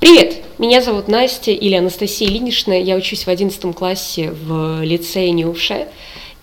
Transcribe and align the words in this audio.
Привет! 0.00 0.44
Меня 0.58 0.80
зовут 0.80 1.08
Настя 1.08 1.50
или 1.50 1.74
Анастасия 1.74 2.28
Ильинична. 2.28 2.80
Я 2.80 2.94
учусь 2.94 3.24
в 3.24 3.28
11 3.28 3.74
классе 3.74 4.30
в 4.30 4.80
лицее 4.84 5.32
НИУШЕ, 5.32 5.88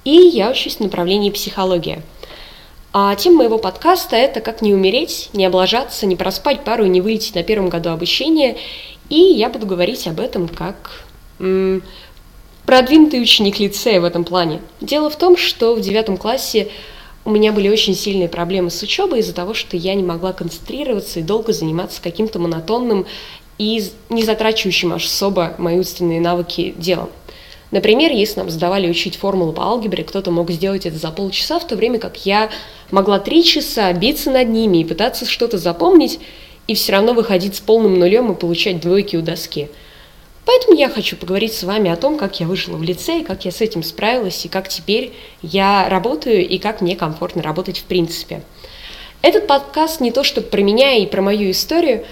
и 0.03 0.11
я 0.11 0.51
учусь 0.51 0.75
в 0.75 0.79
направлении 0.81 1.29
психология. 1.29 2.01
А 2.91 3.15
тема 3.15 3.37
моего 3.37 3.57
подкаста– 3.57 4.15
это 4.17 4.41
как 4.41 4.61
не 4.61 4.73
умереть, 4.73 5.29
не 5.31 5.45
облажаться, 5.45 6.05
не 6.05 6.17
проспать 6.17 6.65
пару 6.65 6.83
и 6.83 6.89
не 6.89 6.99
вылететь 6.99 7.35
на 7.35 7.43
первом 7.43 7.69
году 7.69 7.91
обучения. 7.91 8.57
И 9.07 9.15
я 9.15 9.47
буду 9.47 9.65
говорить 9.65 10.05
об 10.05 10.19
этом 10.19 10.49
как 10.49 11.05
м- 11.39 11.81
продвинутый 12.65 13.21
ученик 13.21 13.59
лицея 13.59 14.01
в 14.01 14.03
этом 14.03 14.25
плане. 14.25 14.59
Дело 14.81 15.09
в 15.09 15.15
том, 15.15 15.37
что 15.37 15.75
в 15.75 15.79
девятом 15.79 16.17
классе 16.17 16.67
у 17.23 17.31
меня 17.31 17.51
были 17.53 17.69
очень 17.69 17.95
сильные 17.95 18.29
проблемы 18.29 18.69
с 18.69 18.83
учебой 18.83 19.19
из-за 19.21 19.33
того, 19.33 19.53
что 19.53 19.77
я 19.77 19.95
не 19.95 20.03
могла 20.03 20.31
концентрироваться 20.33 21.21
и 21.21 21.23
долго 21.23 21.53
заниматься 21.53 22.01
каким-то 22.01 22.37
монотонным 22.37 23.07
и 23.57 23.83
не 24.09 24.23
затрачивающим 24.23 24.93
особо 24.93 25.55
мои 25.57 25.77
умственные 25.77 26.21
навыки 26.21 26.73
делом. 26.77 27.09
Например, 27.71 28.11
если 28.11 28.39
нам 28.39 28.49
задавали 28.49 28.89
учить 28.89 29.15
формулу 29.17 29.51
по 29.51 29.63
алгебре, 29.63 30.03
кто-то 30.03 30.31
мог 30.31 30.51
сделать 30.51 30.85
это 30.85 30.97
за 30.97 31.11
полчаса, 31.11 31.59
в 31.59 31.67
то 31.67 31.75
время 31.75 31.99
как 31.99 32.25
я 32.25 32.49
могла 32.91 33.19
три 33.19 33.43
часа 33.43 33.91
биться 33.91 34.31
над 34.31 34.49
ними 34.49 34.79
и 34.79 34.85
пытаться 34.85 35.25
что-то 35.25 35.57
запомнить, 35.57 36.19
и 36.67 36.75
все 36.75 36.93
равно 36.93 37.13
выходить 37.13 37.55
с 37.55 37.59
полным 37.59 37.99
нулем 37.99 38.31
и 38.31 38.35
получать 38.35 38.79
двойки 38.79 39.15
у 39.15 39.21
доски. 39.21 39.69
Поэтому 40.45 40.77
я 40.77 40.89
хочу 40.89 41.15
поговорить 41.15 41.53
с 41.53 41.63
вами 41.63 41.89
о 41.89 41.95
том, 41.95 42.17
как 42.17 42.39
я 42.39 42.45
вышла 42.45 42.77
в 42.77 42.83
лицей, 42.83 43.23
как 43.23 43.45
я 43.45 43.51
с 43.51 43.61
этим 43.61 43.81
справилась, 43.81 44.45
и 44.45 44.47
как 44.47 44.69
теперь 44.69 45.11
я 45.41 45.89
работаю, 45.89 46.47
и 46.47 46.59
как 46.59 46.81
мне 46.81 46.95
комфортно 46.95 47.41
работать 47.41 47.79
в 47.79 47.83
принципе. 47.83 48.43
Этот 49.23 49.47
подкаст 49.47 50.01
не 50.01 50.11
то, 50.11 50.23
что 50.23 50.41
про 50.41 50.61
меня 50.61 50.93
и 50.93 51.07
про 51.07 51.23
мою 51.23 51.49
историю, 51.49 52.05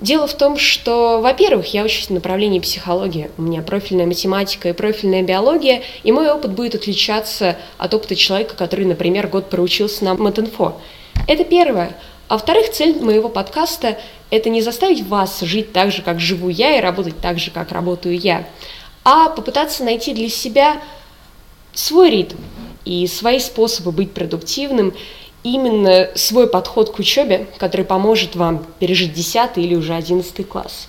Дело 0.00 0.26
в 0.26 0.32
том, 0.32 0.56
что, 0.56 1.20
во-первых, 1.20 1.74
я 1.74 1.84
учусь 1.84 2.06
в 2.06 2.10
направлении 2.10 2.58
психологии. 2.58 3.30
У 3.36 3.42
меня 3.42 3.60
профильная 3.60 4.06
математика 4.06 4.70
и 4.70 4.72
профильная 4.72 5.22
биология, 5.22 5.82
и 6.02 6.10
мой 6.10 6.30
опыт 6.30 6.52
будет 6.52 6.74
отличаться 6.74 7.58
от 7.76 7.92
опыта 7.92 8.16
человека, 8.16 8.56
который, 8.56 8.86
например, 8.86 9.28
год 9.28 9.50
проучился 9.50 10.04
на 10.06 10.14
Матинфо. 10.14 10.80
Это 11.28 11.44
первое. 11.44 11.94
А 12.28 12.34
во-вторых, 12.34 12.70
цель 12.70 12.98
моего 13.02 13.28
подкаста– 13.28 13.98
это 14.30 14.48
не 14.48 14.62
заставить 14.62 15.06
вас 15.06 15.40
жить 15.40 15.72
так 15.72 15.92
же, 15.92 16.00
как 16.00 16.18
живу 16.18 16.48
я, 16.48 16.78
и 16.78 16.80
работать 16.80 17.20
так 17.20 17.38
же, 17.38 17.50
как 17.50 17.70
работаю 17.70 18.18
я, 18.18 18.46
а 19.04 19.28
попытаться 19.28 19.84
найти 19.84 20.14
для 20.14 20.30
себя 20.30 20.80
свой 21.74 22.10
ритм 22.10 22.36
и 22.86 23.06
свои 23.06 23.38
способы 23.38 23.92
быть 23.92 24.12
продуктивным 24.12 24.94
именно 25.42 26.08
свой 26.14 26.46
подход 26.46 26.90
к 26.90 26.98
учебе, 26.98 27.46
который 27.58 27.84
поможет 27.84 28.36
вам 28.36 28.66
пережить 28.78 29.12
10 29.14 29.56
или 29.56 29.74
уже 29.74 29.94
11 29.94 30.46
класс. 30.46 30.88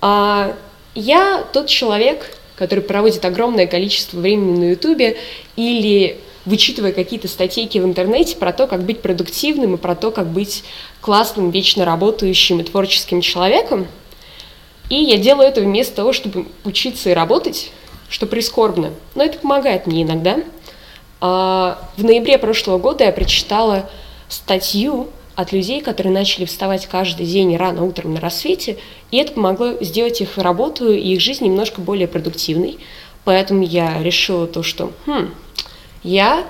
А 0.00 0.54
я 0.94 1.44
тот 1.52 1.68
человек, 1.68 2.36
который 2.56 2.80
проводит 2.80 3.24
огромное 3.24 3.66
количество 3.66 4.18
времени 4.18 4.58
на 4.58 4.70
Ютубе 4.70 5.16
или 5.56 6.20
вычитывая 6.44 6.92
какие-то 6.92 7.28
статейки 7.28 7.78
в 7.78 7.84
интернете 7.84 8.36
про 8.36 8.52
то, 8.52 8.66
как 8.66 8.82
быть 8.82 9.00
продуктивным 9.00 9.74
и 9.74 9.78
про 9.78 9.94
то, 9.94 10.10
как 10.10 10.26
быть 10.26 10.64
классным, 11.00 11.50
вечно 11.50 11.84
работающим 11.84 12.60
и 12.60 12.64
творческим 12.64 13.20
человеком. 13.20 13.86
И 14.90 14.96
я 14.96 15.16
делаю 15.18 15.48
это 15.48 15.60
вместо 15.60 15.94
того, 15.94 16.12
чтобы 16.12 16.46
учиться 16.64 17.10
и 17.10 17.14
работать, 17.14 17.70
что 18.08 18.26
прискорбно. 18.26 18.90
Но 19.14 19.22
это 19.22 19.38
помогает 19.38 19.86
мне 19.86 20.02
иногда– 20.02 20.40
в 21.22 21.78
ноябре 21.98 22.36
прошлого 22.36 22.78
года 22.78 23.04
я 23.04 23.12
прочитала 23.12 23.88
статью 24.28 25.08
от 25.36 25.52
людей, 25.52 25.80
которые 25.80 26.12
начали 26.12 26.46
вставать 26.46 26.86
каждый 26.86 27.26
день 27.26 27.56
рано 27.56 27.84
утром 27.84 28.14
на 28.14 28.20
рассвете, 28.20 28.76
и 29.12 29.18
это 29.18 29.32
помогло 29.32 29.74
сделать 29.80 30.20
их 30.20 30.36
работу 30.36 30.92
и 30.92 31.14
их 31.14 31.20
жизнь 31.20 31.44
немножко 31.44 31.80
более 31.80 32.08
продуктивной. 32.08 32.78
Поэтому 33.24 33.62
я 33.62 34.02
решила 34.02 34.48
то, 34.48 34.64
что 34.64 34.92
хм, 35.06 35.32
я 36.02 36.44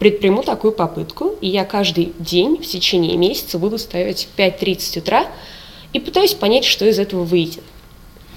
предприму 0.00 0.42
такую 0.42 0.72
попытку, 0.72 1.36
и 1.40 1.48
я 1.48 1.64
каждый 1.64 2.12
день 2.18 2.56
в 2.56 2.66
течение 2.66 3.16
месяца 3.16 3.56
буду 3.56 3.76
вставать 3.76 4.26
в 4.34 4.38
5.30 4.38 4.98
утра 4.98 5.26
и 5.92 6.00
пытаюсь 6.00 6.34
понять, 6.34 6.64
что 6.64 6.84
из 6.84 6.98
этого 6.98 7.22
выйдет. 7.22 7.62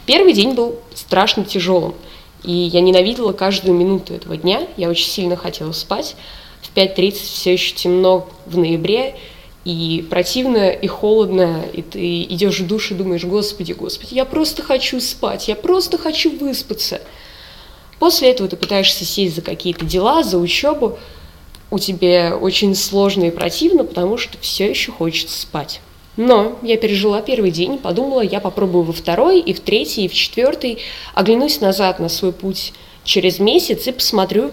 Первый 0.05 0.33
день 0.33 0.53
был 0.53 0.75
страшно 0.93 1.43
тяжелым– 1.43 1.95
и 2.43 2.51
я 2.51 2.81
ненавидела 2.81 3.33
каждую 3.33 3.77
минуту 3.77 4.13
этого 4.13 4.37
дня. 4.37 4.67
Я 4.77 4.89
очень 4.89 5.09
сильно 5.09 5.35
хотела 5.35 5.71
спать. 5.71 6.15
В 6.61 6.75
5.30 6.75 7.11
все 7.13 7.53
еще 7.53 7.75
темно 7.75 8.27
в 8.45 8.57
ноябре, 8.57 9.15
и 9.63 10.05
противно, 10.09 10.69
и 10.69 10.87
холодно, 10.87 11.63
и 11.73 11.81
ты 11.81 12.23
идешь 12.23 12.59
в 12.59 12.67
душ 12.67 12.91
и 12.91 12.95
думаешь, 12.95 13.23
господи, 13.23 13.73
господи, 13.73 14.15
я 14.15 14.25
просто 14.25 14.63
хочу 14.63 14.99
спать, 14.99 15.47
я 15.47 15.55
просто 15.55 15.97
хочу 15.97 16.35
выспаться. 16.35 17.01
После 17.99 18.31
этого 18.31 18.49
ты 18.49 18.55
пытаешься 18.55 19.05
сесть 19.05 19.35
за 19.35 19.41
какие-то 19.41 19.85
дела, 19.85 20.23
за 20.23 20.39
учебу, 20.39 20.97
у 21.69 21.77
тебя 21.77 22.35
очень 22.35 22.75
сложно 22.75 23.25
и 23.25 23.31
противно, 23.31 23.83
потому 23.83 24.17
что 24.17 24.37
все 24.39 24.69
еще 24.69 24.91
хочется 24.91 25.39
спать. 25.39 25.79
Но 26.17 26.59
я 26.61 26.77
пережила 26.77 27.21
первый 27.21 27.51
день, 27.51 27.77
подумала, 27.77 28.21
я 28.21 28.39
попробую 28.39 28.83
во 28.83 28.93
второй, 28.93 29.39
и 29.39 29.53
в 29.53 29.61
третий, 29.61 30.05
и 30.05 30.07
в 30.07 30.13
четвертый, 30.13 30.79
оглянусь 31.13 31.61
назад 31.61 31.99
на 31.99 32.09
свой 32.09 32.33
путь 32.33 32.73
через 33.03 33.39
месяц 33.39 33.87
и 33.87 33.91
посмотрю, 33.91 34.51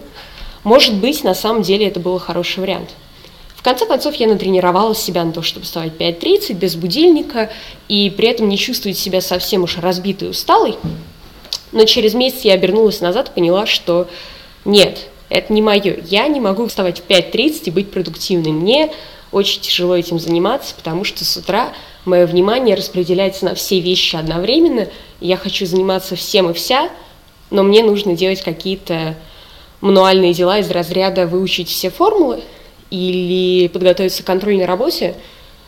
может 0.64 0.94
быть, 0.94 1.24
на 1.24 1.34
самом 1.34 1.62
деле 1.62 1.86
это 1.86 2.00
был 2.00 2.18
хороший 2.18 2.60
вариант. 2.60 2.90
В 3.56 3.62
конце 3.62 3.86
концов, 3.86 4.14
я 4.14 4.28
натренировала 4.28 4.94
себя 4.94 5.24
на 5.24 5.32
то, 5.32 5.42
чтобы 5.42 5.66
вставать 5.66 5.94
5.30 5.98 6.54
без 6.54 6.76
будильника 6.76 7.50
и 7.88 8.08
при 8.08 8.28
этом 8.28 8.48
не 8.48 8.56
чувствовать 8.56 8.96
себя 8.96 9.20
совсем 9.20 9.64
уж 9.64 9.78
разбитой 9.78 10.28
и 10.28 10.30
усталой. 10.30 10.76
Но 11.72 11.84
через 11.84 12.14
месяц 12.14 12.42
я 12.42 12.54
обернулась 12.54 13.00
назад 13.00 13.30
и 13.30 13.32
поняла, 13.32 13.66
что 13.66 14.08
нет, 14.64 15.08
это 15.28 15.52
не 15.52 15.60
мое. 15.60 15.98
Я 16.06 16.28
не 16.28 16.40
могу 16.40 16.66
вставать 16.68 17.00
в 17.00 17.06
5.30 17.06 17.62
и 17.64 17.70
быть 17.70 17.90
продуктивной. 17.90 18.52
Мне 18.52 18.90
очень 19.32 19.60
тяжело 19.60 19.96
этим 19.96 20.18
заниматься, 20.18 20.74
потому 20.74 21.04
что 21.04 21.24
с 21.24 21.36
утра 21.36 21.72
мое 22.04 22.26
внимание 22.26 22.74
распределяется 22.74 23.44
на 23.44 23.54
все 23.54 23.80
вещи 23.80 24.16
одновременно. 24.16 24.88
Я 25.20 25.36
хочу 25.36 25.66
заниматься 25.66 26.16
всем 26.16 26.50
и 26.50 26.54
вся, 26.54 26.90
но 27.50 27.62
мне 27.62 27.82
нужно 27.82 28.14
делать 28.14 28.42
какие-то 28.42 29.16
мануальные 29.80 30.34
дела 30.34 30.58
из 30.58 30.70
разряда 30.70 31.26
выучить 31.26 31.68
все 31.68 31.90
формулы 31.90 32.40
или 32.90 33.68
подготовиться 33.68 34.22
к 34.22 34.26
контрольной 34.26 34.64
работе, 34.64 35.14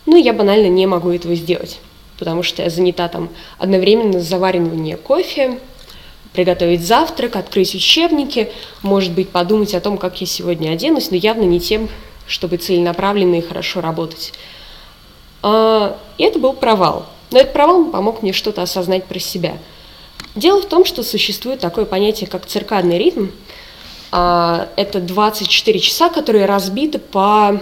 ну, 0.06 0.16
я 0.16 0.32
банально 0.32 0.66
не 0.66 0.86
могу 0.86 1.10
этого 1.10 1.34
сделать, 1.34 1.78
потому 2.18 2.42
что 2.42 2.62
я 2.62 2.70
занята 2.70 3.08
там 3.08 3.28
одновременно 3.58 4.20
с 4.20 4.24
завариванием 4.24 4.98
кофе, 4.98 5.58
приготовить 6.32 6.82
завтрак, 6.84 7.36
открыть 7.36 7.74
учебники, 7.74 8.50
может 8.82 9.12
быть, 9.12 9.28
подумать 9.28 9.74
о 9.74 9.80
том, 9.80 9.98
как 9.98 10.20
я 10.20 10.26
сегодня 10.26 10.70
оденусь, 10.70 11.10
но 11.10 11.16
явно 11.16 11.42
не 11.42 11.60
тем, 11.60 11.88
чтобы 12.30 12.56
целенаправленно 12.56 13.34
и 13.36 13.40
хорошо 13.42 13.80
работать. 13.80 14.32
А, 15.42 15.98
и 16.16 16.22
это 16.22 16.38
был 16.38 16.52
провал. 16.52 17.06
Но 17.30 17.38
этот 17.38 17.52
провал 17.52 17.86
помог 17.86 18.22
мне 18.22 18.32
что-то 18.32 18.62
осознать 18.62 19.04
про 19.04 19.18
себя. 19.18 19.58
Дело 20.34 20.62
в 20.62 20.66
том, 20.66 20.84
что 20.84 21.02
существует 21.02 21.60
такое 21.60 21.84
понятие, 21.84 22.30
как 22.30 22.46
циркадный 22.46 22.98
ритм. 22.98 23.26
А, 24.12 24.68
это 24.76 25.00
24 25.00 25.78
часа, 25.80 26.08
которые 26.08 26.46
разбиты 26.46 26.98
по 26.98 27.60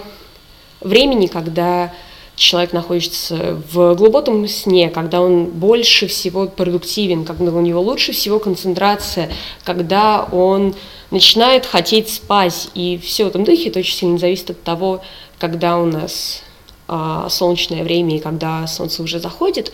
времени, 0.80 1.26
когда 1.26 1.92
человек 2.38 2.72
находится 2.72 3.60
в 3.70 3.94
глубоком 3.94 4.46
сне, 4.46 4.90
когда 4.90 5.20
он 5.20 5.46
больше 5.46 6.06
всего 6.06 6.46
продуктивен, 6.46 7.24
когда 7.24 7.50
у 7.50 7.60
него 7.60 7.80
лучше 7.80 8.12
всего 8.12 8.38
концентрация, 8.38 9.30
когда 9.64 10.26
он 10.30 10.74
начинает 11.10 11.66
хотеть 11.66 12.08
спать. 12.08 12.68
И 12.74 12.98
все 13.02 13.24
в 13.24 13.28
этом 13.28 13.44
духе 13.44 13.68
это 13.68 13.80
очень 13.80 13.96
сильно 13.96 14.18
зависит 14.18 14.50
от 14.50 14.62
того, 14.62 15.02
когда 15.38 15.78
у 15.78 15.86
нас 15.86 16.42
а, 16.86 17.28
солнечное 17.28 17.82
время 17.82 18.16
и 18.16 18.20
когда 18.20 18.66
солнце 18.68 19.02
уже 19.02 19.18
заходит. 19.18 19.72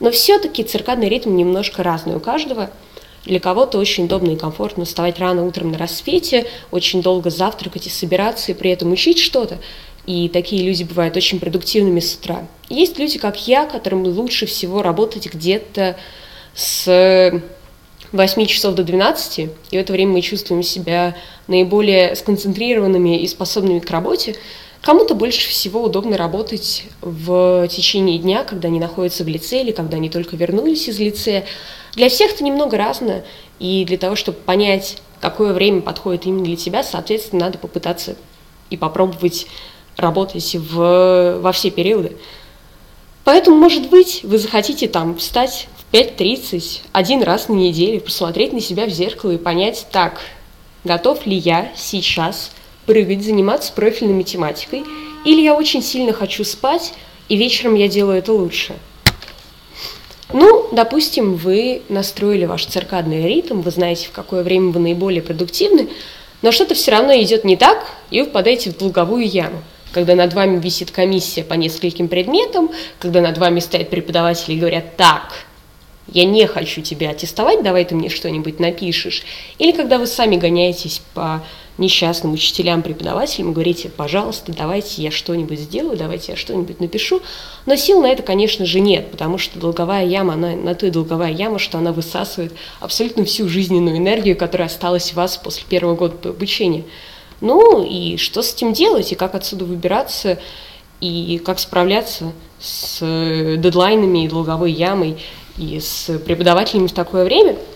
Но 0.00 0.10
все-таки 0.10 0.64
циркадный 0.64 1.10
ритм 1.10 1.36
немножко 1.36 1.82
разный 1.82 2.16
у 2.16 2.20
каждого. 2.20 2.70
Для 3.26 3.40
кого-то 3.40 3.78
очень 3.78 4.04
удобно 4.04 4.30
и 4.30 4.36
комфортно 4.36 4.84
вставать 4.84 5.18
рано 5.18 5.44
утром 5.44 5.72
на 5.72 5.78
рассвете, 5.78 6.46
очень 6.70 7.02
долго 7.02 7.28
завтракать 7.28 7.86
и 7.88 7.90
собираться, 7.90 8.52
и 8.52 8.54
при 8.54 8.70
этом 8.70 8.92
учить 8.92 9.18
что-то. 9.18 9.58
И 10.06 10.28
такие 10.28 10.62
люди 10.62 10.84
бывают 10.84 11.16
очень 11.16 11.40
продуктивными 11.40 12.00
с 12.00 12.14
утра. 12.14 12.46
Есть 12.68 12.98
люди, 12.98 13.18
как 13.18 13.48
я, 13.48 13.66
которым 13.66 14.04
лучше 14.04 14.46
всего 14.46 14.82
работать 14.82 15.26
где-то 15.32 15.96
с 16.54 17.42
8 18.12 18.46
часов 18.46 18.74
до 18.74 18.84
12, 18.84 19.38
и 19.38 19.48
в 19.48 19.74
это 19.74 19.92
время 19.92 20.12
мы 20.12 20.20
чувствуем 20.20 20.62
себя 20.62 21.16
наиболее 21.48 22.14
сконцентрированными 22.14 23.20
и 23.20 23.26
способными 23.26 23.80
к 23.80 23.90
работе. 23.90 24.36
Кому-то 24.80 25.16
больше 25.16 25.48
всего 25.48 25.82
удобно 25.82 26.16
работать 26.16 26.84
в 27.00 27.66
течение 27.68 28.18
дня, 28.18 28.44
когда 28.44 28.68
они 28.68 28.78
находятся 28.78 29.24
в 29.24 29.28
лице 29.28 29.62
или 29.62 29.72
когда 29.72 29.96
они 29.96 30.08
только 30.08 30.36
вернулись 30.36 30.88
из 30.88 31.00
лицея. 31.00 31.44
Для 31.94 32.08
всех 32.08 32.32
это 32.34 32.44
немного 32.44 32.76
разное, 32.76 33.24
и 33.58 33.84
для 33.84 33.98
того, 33.98 34.14
чтобы 34.14 34.38
понять, 34.38 34.98
какое 35.20 35.52
время 35.52 35.80
подходит 35.80 36.26
именно 36.26 36.44
для 36.44 36.56
тебя, 36.56 36.84
соответственно, 36.84 37.46
надо 37.46 37.58
попытаться 37.58 38.14
и 38.70 38.76
попробовать 38.76 39.46
работать 39.96 40.54
в, 40.54 41.38
во 41.40 41.52
все 41.52 41.70
периоды. 41.70 42.16
Поэтому, 43.24 43.56
может 43.56 43.90
быть, 43.90 44.20
вы 44.22 44.38
захотите 44.38 44.86
там 44.88 45.16
встать 45.16 45.68
в 45.76 45.94
5.30 45.94 46.82
один 46.92 47.22
раз 47.22 47.48
на 47.48 47.54
неделю 47.54 48.00
посмотреть 48.00 48.52
на 48.52 48.60
себя 48.60 48.86
в 48.86 48.90
зеркало 48.90 49.32
и 49.32 49.38
понять, 49.38 49.86
так, 49.90 50.20
готов 50.84 51.26
ли 51.26 51.36
я 51.36 51.72
сейчас 51.76 52.52
прыгать, 52.86 53.24
заниматься 53.24 53.72
профильной 53.72 54.14
математикой, 54.14 54.84
или 55.24 55.42
я 55.42 55.54
очень 55.54 55.82
сильно 55.82 56.12
хочу 56.12 56.44
спать, 56.44 56.94
и 57.28 57.36
вечером 57.36 57.74
я 57.74 57.88
делаю 57.88 58.18
это 58.18 58.32
лучше. 58.32 58.74
Ну, 60.32 60.68
допустим, 60.72 61.34
вы 61.34 61.82
настроили 61.88 62.44
ваш 62.44 62.66
циркадный 62.66 63.26
ритм, 63.26 63.60
вы 63.60 63.70
знаете, 63.70 64.08
в 64.08 64.12
какое 64.12 64.42
время 64.42 64.70
вы 64.70 64.80
наиболее 64.80 65.22
продуктивны, 65.22 65.88
но 66.42 66.52
что-то 66.52 66.74
все 66.74 66.92
равно 66.92 67.12
идет 67.14 67.44
не 67.44 67.56
так, 67.56 67.86
и 68.10 68.20
вы 68.20 68.28
впадаете 68.28 68.70
в 68.70 68.76
долговую 68.76 69.26
яму. 69.26 69.62
Когда 69.92 70.14
над 70.14 70.34
вами 70.34 70.60
висит 70.60 70.90
комиссия 70.90 71.42
по 71.42 71.54
нескольким 71.54 72.08
предметам, 72.08 72.70
когда 72.98 73.20
над 73.20 73.38
вами 73.38 73.60
стоят 73.60 73.90
преподаватели 73.90 74.54
и 74.54 74.58
говорят 74.58 74.96
«так, 74.96 75.32
я 76.12 76.24
не 76.24 76.46
хочу 76.46 76.82
тебя 76.82 77.10
аттестовать, 77.10 77.62
давай 77.62 77.84
ты 77.84 77.94
мне 77.94 78.08
что-нибудь 78.08 78.60
напишешь». 78.60 79.24
Или 79.58 79.72
когда 79.72 79.98
вы 79.98 80.06
сами 80.06 80.36
гоняетесь 80.36 81.02
по 81.14 81.42
несчастным 81.78 82.32
учителям, 82.32 82.82
преподавателям, 82.82 83.52
говорите, 83.52 83.88
пожалуйста, 83.88 84.52
давайте 84.52 85.02
я 85.02 85.10
что-нибудь 85.10 85.58
сделаю, 85.58 85.96
давайте 85.96 86.32
я 86.32 86.36
что-нибудь 86.36 86.80
напишу. 86.80 87.20
Но 87.66 87.76
сил 87.76 88.00
на 88.00 88.06
это, 88.06 88.22
конечно 88.22 88.64
же, 88.64 88.80
нет, 88.80 89.10
потому 89.10 89.36
что 89.36 89.58
долговая 89.58 90.06
яма, 90.06 90.34
она 90.34 90.56
на 90.56 90.74
то 90.74 90.86
и 90.86 90.90
долговая 90.90 91.32
яма, 91.32 91.58
что 91.58 91.78
она 91.78 91.92
высасывает 91.92 92.54
абсолютно 92.80 93.24
всю 93.24 93.48
жизненную 93.48 93.98
энергию, 93.98 94.36
которая 94.36 94.68
осталась 94.68 95.12
у 95.12 95.16
вас 95.16 95.36
после 95.36 95.64
первого 95.68 95.96
года 95.96 96.30
обучения. 96.30 96.84
Ну 97.40 97.84
и 97.84 98.16
что 98.16 98.42
с 98.42 98.54
этим 98.54 98.72
делать, 98.72 99.12
и 99.12 99.14
как 99.14 99.34
отсюда 99.34 99.64
выбираться, 99.64 100.38
и 101.00 101.40
как 101.44 101.58
справляться 101.58 102.32
с 102.58 102.98
э, 103.02 103.56
дедлайнами 103.58 104.24
и 104.24 104.28
долговой 104.28 104.72
ямой, 104.72 105.18
и 105.58 105.78
с 105.80 106.18
преподавателями 106.18 106.86
в 106.86 106.92
такое 106.92 107.24
время– 107.24 107.56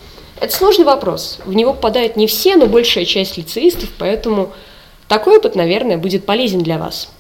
это 0.41 0.55
сложный 0.57 0.87
вопрос. 0.87 1.39
В 1.45 1.53
него 1.53 1.75
попадают 1.75 2.17
не 2.17 2.27
все, 2.27 2.57
но 2.57 2.67
большая 2.67 3.05
часть 3.05 3.37
лицеистов, 3.37 3.91
поэтому 3.99 4.53
такой 5.07 5.37
опыт, 5.37 5.55
наверное, 5.55 5.99
будет 5.99 6.25
полезен 6.25 6.63
для 6.63 6.79
вас. 6.79 7.11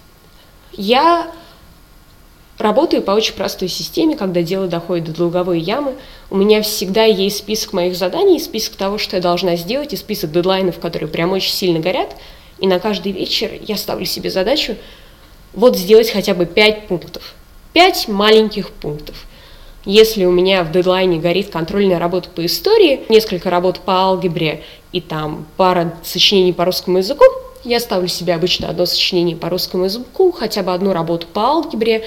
Я 0.72 1.31
работаю 2.61 3.03
по 3.03 3.12
очень 3.12 3.35
простой 3.35 3.69
системе, 3.69 4.17
когда 4.17 4.43
дело 4.43 4.67
доходит 4.67 5.07
до 5.07 5.12
долговой 5.12 5.61
ямы. 5.61 5.95
У 6.31 6.37
меня 6.37 6.62
всегда 6.62 7.05
есть 7.05 7.39
список 7.39 7.73
моих 7.73 7.97
заданий, 7.97 8.39
список 8.39 8.77
того, 8.77 8.99
что 8.99 9.17
я 9.17 9.23
должна 9.23 9.57
сделать, 9.57 9.93
и 9.93 9.97
список 9.97 10.33
дедлайнов, 10.33 10.79
которые 10.79 11.09
прям 11.09 11.33
очень 11.33 11.53
сильно 11.53 11.81
горят. 11.81 12.17
И 12.59 12.67
на 12.67 12.79
каждый 12.79 13.12
вечер 13.12 13.51
я 13.67 13.77
ставлю 13.77 14.05
себе 14.05 14.31
задачу 14.31 14.77
вот 15.53 15.77
сделать 15.77 16.11
хотя 16.11 16.35
бы 16.35 16.47
пять 16.47 16.87
пунктов. 16.87 17.35
Пять 17.73 18.09
маленьких 18.09 18.71
пунктов. 18.71 19.27
Если 19.85 20.25
у 20.25 20.31
меня 20.31 20.62
в 20.62 20.73
дедлайне 20.73 21.19
горит 21.19 21.51
контрольная 21.51 21.99
работа 21.99 22.29
по 22.29 22.45
истории, 22.45 23.01
несколько 23.09 23.49
работ 23.49 23.81
по 23.81 23.95
алгебре 23.95 24.62
и 24.93 25.01
там 25.01 25.47
пара 25.57 25.95
сочинений 26.05 26.53
по 26.53 26.67
русскому 26.67 26.99
языку, 26.99 27.25
я 27.65 27.81
ставлю 27.81 28.09
себе 28.09 28.35
обычно 28.35 28.69
одно 28.69 28.87
сочинение 28.87 29.37
по 29.37 29.49
русскому 29.49 29.85
языку, 29.85 30.33
хотя 30.33 30.62
бы 30.62 30.73
одну 30.73 30.93
работу 30.93 31.27
по 31.33 31.43
алгебре, 31.43 32.05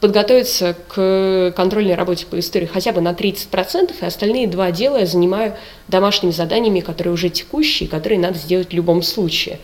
подготовиться 0.00 0.76
к 0.88 1.52
контрольной 1.56 1.94
работе 1.94 2.26
по 2.26 2.38
истории 2.38 2.66
хотя 2.66 2.92
бы 2.92 3.00
на 3.00 3.12
30%, 3.12 3.94
и 4.00 4.04
остальные 4.04 4.46
два 4.46 4.70
дела 4.70 4.98
я 4.98 5.06
занимаю 5.06 5.56
домашними 5.88 6.30
заданиями, 6.30 6.80
которые 6.80 7.14
уже 7.14 7.30
текущие, 7.30 7.88
которые 7.88 8.18
надо 8.18 8.38
сделать 8.38 8.70
в 8.70 8.74
любом 8.74 9.02
случае. 9.02 9.58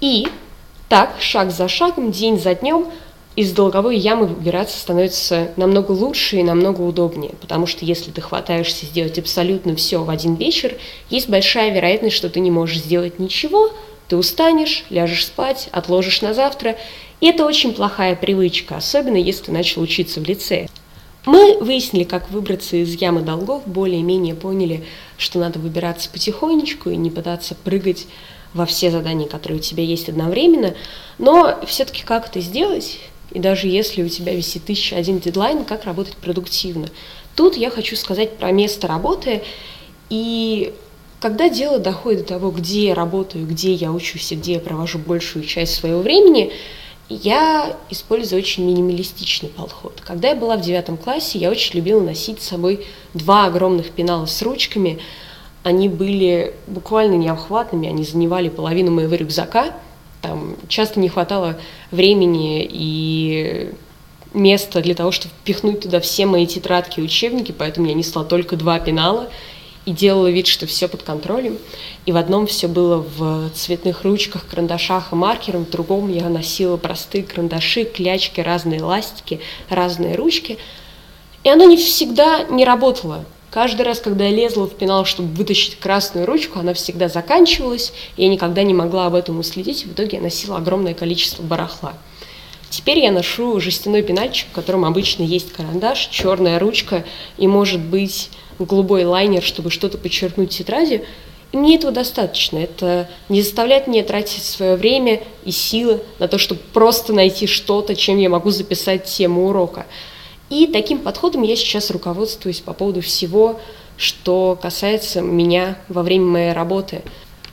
И 0.00 0.28
так, 0.88 1.14
шаг 1.20 1.50
за 1.50 1.68
шагом, 1.68 2.12
день 2.12 2.38
за 2.38 2.54
днем– 2.54 2.86
из 3.36 3.52
долговой 3.52 3.96
ямы 3.96 4.26
выбираться 4.26 4.78
становится 4.78 5.48
намного 5.56 5.90
лучше 5.90 6.36
и 6.36 6.42
намного 6.44 6.82
удобнее, 6.82 7.32
потому 7.40 7.66
что 7.66 7.84
если 7.84 8.12
ты 8.12 8.20
хватаешься 8.20 8.86
сделать 8.86 9.18
абсолютно 9.18 9.74
все 9.74 10.02
в 10.04 10.10
один 10.10 10.34
вечер, 10.34 10.76
есть 11.10 11.28
большая 11.28 11.74
вероятность, 11.74 12.14
что 12.14 12.30
ты 12.30 12.38
не 12.38 12.52
можешь 12.52 12.78
сделать 12.78 13.18
ничего, 13.18 13.70
ты 14.08 14.16
устанешь, 14.16 14.84
ляжешь 14.88 15.26
спать, 15.26 15.68
отложишь 15.72 16.22
на 16.22 16.32
завтра, 16.32 16.76
и 17.24 17.26
это 17.26 17.46
очень 17.46 17.72
плохая 17.72 18.16
привычка, 18.16 18.76
особенно 18.76 19.16
если 19.16 19.44
ты 19.44 19.52
начал 19.52 19.80
учиться 19.80 20.20
в 20.20 20.24
лицее. 20.24 20.68
Мы 21.24 21.56
выяснили, 21.58 22.04
как 22.04 22.30
выбраться 22.30 22.76
из 22.76 23.00
ямы 23.00 23.22
долгов, 23.22 23.62
более-менее 23.64 24.34
поняли, 24.34 24.84
что 25.16 25.38
надо 25.38 25.58
выбираться 25.58 26.10
потихонечку 26.10 26.90
и 26.90 26.96
не 26.96 27.08
пытаться 27.08 27.54
прыгать 27.54 28.06
во 28.52 28.66
все 28.66 28.90
задания, 28.90 29.26
которые 29.26 29.58
у 29.58 29.62
тебя 29.62 29.82
есть 29.82 30.10
одновременно, 30.10 30.74
но 31.16 31.60
все-таки 31.66 32.02
как 32.02 32.26
это 32.26 32.42
сделать? 32.42 32.98
И 33.30 33.38
даже 33.38 33.68
если 33.68 34.02
у 34.02 34.08
тебя 34.10 34.34
висит 34.34 34.66
тысяча 34.66 34.96
один 34.96 35.18
дедлайн, 35.18 35.64
как 35.64 35.84
работать 35.84 36.16
продуктивно. 36.16 36.90
Тут 37.36 37.56
я 37.56 37.70
хочу 37.70 37.96
сказать 37.96 38.36
про 38.36 38.52
место 38.52 38.86
работы. 38.86 39.42
И 40.10 40.74
когда 41.20 41.48
дело 41.48 41.78
доходит 41.78 42.20
до 42.20 42.34
того, 42.34 42.50
где 42.50 42.88
я 42.88 42.94
работаю, 42.94 43.46
где 43.46 43.72
я 43.72 43.92
учусь 43.92 44.30
и 44.32 44.36
где 44.36 44.52
я 44.52 44.60
провожу 44.60 44.98
большую 44.98 45.46
часть 45.46 45.74
своего 45.74 46.00
времени, 46.00 46.52
я 47.08 47.76
использую 47.90 48.40
очень 48.40 48.64
минималистичный 48.66 49.48
подход. 49.48 50.00
Когда 50.04 50.28
я 50.28 50.34
была 50.34 50.56
в 50.56 50.62
девятом 50.62 50.96
классе, 50.96 51.38
я 51.38 51.50
очень 51.50 51.76
любила 51.76 52.00
носить 52.00 52.42
с 52.42 52.48
собой 52.48 52.86
два 53.12 53.46
огромных 53.46 53.90
пенала 53.90 54.26
с 54.26 54.40
ручками. 54.42 54.98
Они 55.62 55.88
были 55.88 56.54
буквально 56.66 57.14
необхватными, 57.14 57.88
они 57.88 58.04
занимали 58.04 58.48
половину 58.48 58.90
моего 58.90 59.14
рюкзака– 59.14 59.74
там 60.24 60.56
часто 60.68 61.00
не 61.00 61.10
хватало 61.10 61.58
времени 61.90 62.66
и 62.66 63.70
места 64.32 64.80
для 64.80 64.94
того, 64.94 65.10
чтобы 65.10 65.34
впихнуть 65.42 65.80
туда 65.80 66.00
все 66.00 66.24
мои 66.24 66.46
тетрадки 66.46 66.98
и 66.98 67.02
учебники, 67.02 67.52
поэтому 67.52 67.88
я 67.88 67.94
несла 67.94 68.24
только 68.24 68.56
два 68.56 68.80
пенала 68.80 69.28
и 69.86 69.92
делала 69.92 70.30
вид, 70.30 70.46
что 70.46 70.66
все 70.66 70.88
под 70.88 71.02
контролем. 71.02 71.58
И 72.06 72.12
в 72.12 72.16
одном 72.16 72.46
все 72.46 72.68
было 72.68 72.96
в 72.98 73.50
цветных 73.50 74.02
ручках, 74.02 74.46
карандашах 74.46 75.12
и 75.12 75.16
маркерах, 75.16 75.62
в 75.62 75.70
другом 75.70 76.10
я 76.10 76.28
носила 76.28 76.76
простые 76.76 77.24
карандаши, 77.24 77.84
клячки, 77.84 78.40
разные 78.40 78.82
ластики, 78.82 79.40
разные 79.68 80.16
ручки. 80.16 80.58
И 81.42 81.48
оно 81.48 81.64
не 81.64 81.76
всегда 81.76 82.44
не 82.44 82.64
работало. 82.64 83.24
Каждый 83.50 83.82
раз, 83.82 84.00
когда 84.00 84.24
я 84.24 84.34
лезла 84.34 84.66
в 84.66 84.74
пенал, 84.74 85.04
чтобы 85.04 85.32
вытащить 85.34 85.78
красную 85.78 86.26
ручку, 86.26 86.58
она 86.58 86.74
всегда 86.74 87.08
заканчивалась, 87.08 87.92
и 88.16 88.22
я 88.22 88.28
никогда 88.28 88.64
не 88.64 88.74
могла 88.74 89.06
об 89.06 89.14
этом 89.14 89.38
уследить, 89.38 89.84
в 89.84 89.92
итоге 89.92 90.16
я 90.16 90.22
носила 90.22 90.56
огромное 90.56 90.94
количество 90.94 91.42
барахла. 91.42 91.92
Теперь 92.68 92.98
я 92.98 93.12
ношу 93.12 93.60
жестяной 93.60 94.02
пенальчик, 94.02 94.48
в 94.48 94.52
котором 94.52 94.84
обычно 94.84 95.22
есть 95.22 95.52
карандаш, 95.52 96.08
черная 96.10 96.58
ручка 96.58 97.04
и, 97.38 97.46
может 97.46 97.80
быть, 97.80 98.30
голубой 98.58 99.04
лайнер, 99.04 99.42
чтобы 99.42 99.70
что-то 99.70 99.98
подчеркнуть 99.98 100.52
в 100.52 100.56
тетради. 100.56 101.04
И 101.52 101.56
мне 101.56 101.76
этого 101.76 101.92
достаточно. 101.92 102.58
Это 102.58 103.08
не 103.28 103.42
заставляет 103.42 103.86
меня 103.86 104.02
тратить 104.02 104.42
свое 104.42 104.76
время 104.76 105.22
и 105.44 105.52
силы 105.52 106.02
на 106.18 106.28
то, 106.28 106.38
чтобы 106.38 106.60
просто 106.72 107.12
найти 107.12 107.46
что-то, 107.46 107.94
чем 107.94 108.18
я 108.18 108.28
могу 108.28 108.50
записать 108.50 109.04
тему 109.04 109.48
урока. 109.48 109.86
И 110.50 110.66
таким 110.66 110.98
подходом 110.98 111.42
я 111.42 111.56
сейчас 111.56 111.90
руководствуюсь 111.90 112.60
по 112.60 112.72
поводу 112.72 113.00
всего, 113.00 113.60
что 113.96 114.58
касается 114.60 115.20
меня 115.20 115.78
во 115.88 116.02
время 116.02 116.26
моей 116.26 116.52
работы. 116.52 117.02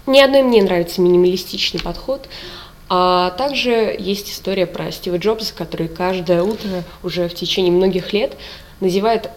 Ни 0.08 0.20
одной 0.20 0.42
мне 0.42 0.64
нравится 0.64 1.00
минималистичный 1.00 1.80
подход, 1.80 2.28
а 2.90 3.30
также 3.32 3.96
есть 3.98 4.32
история 4.32 4.66
про 4.66 4.92
Стива 4.92 5.18
Джобса, 5.18 5.54
который 5.54 5.88
каждое 5.88 6.44
утро 6.44 6.84
уже 7.04 7.30
в 7.30 7.34
течение 7.34 7.72
многих 7.72 8.12
лет 8.12 8.36
надевает 8.82 9.30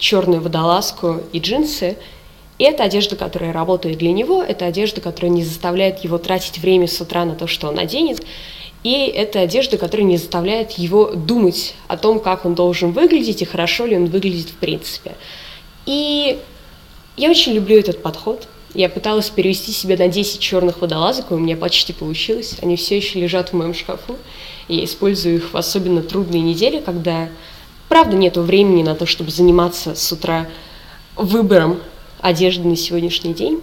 черную 0.00 0.40
водолазку 0.40 1.20
и 1.32 1.38
джинсы. 1.38 1.96
И 2.58 2.64
это 2.64 2.82
одежда, 2.82 3.16
которая 3.16 3.52
работает 3.52 3.98
для 3.98 4.12
него, 4.12 4.42
это 4.42 4.66
одежда, 4.66 5.00
которая 5.00 5.30
не 5.30 5.44
заставляет 5.44 6.02
его 6.04 6.18
тратить 6.18 6.58
время 6.58 6.88
с 6.88 7.00
утра 7.00 7.24
на 7.24 7.34
то, 7.34 7.46
что 7.46 7.68
он 7.68 7.78
оденет. 7.78 8.22
И 8.82 8.92
это 8.92 9.40
одежда, 9.40 9.76
которая 9.78 10.06
не 10.06 10.16
заставляет 10.16 10.72
его 10.72 11.12
думать 11.12 11.74
о 11.86 11.96
том, 11.96 12.18
как 12.18 12.44
он 12.44 12.54
должен 12.54 12.92
выглядеть 12.92 13.42
и 13.42 13.44
хорошо 13.44 13.86
ли 13.86 13.96
он 13.96 14.06
выглядит 14.06 14.48
в 14.48 14.56
принципе. 14.56 15.14
И 15.86 16.38
я 17.16 17.30
очень 17.30 17.52
люблю 17.52 17.78
этот 17.78 18.02
подход. 18.02 18.48
Я 18.72 18.88
пыталась 18.88 19.28
перевести 19.28 19.72
себя 19.72 19.96
на 19.96 20.08
10 20.08 20.38
черных 20.40 20.80
водолазок, 20.80 21.30
и 21.30 21.34
у 21.34 21.38
меня 21.38 21.56
почти 21.56 21.92
получилось. 21.92 22.56
Они 22.62 22.76
все 22.76 22.96
еще 22.96 23.20
лежат 23.20 23.50
в 23.50 23.52
моем 23.52 23.74
шкафу. 23.74 24.16
Я 24.68 24.84
использую 24.84 25.36
их 25.36 25.52
в 25.52 25.56
особенно 25.56 26.02
трудные 26.02 26.40
недели, 26.40 26.78
когда, 26.78 27.28
правда, 27.90 28.16
нет 28.16 28.38
времени 28.38 28.82
на 28.82 28.94
то, 28.94 29.04
чтобы 29.04 29.30
заниматься 29.30 29.94
с 29.94 30.10
утра 30.12 30.46
выбором 31.16 31.80
одежды 32.20 32.66
на 32.66 32.76
сегодняшний 32.76 33.34
день. 33.34 33.60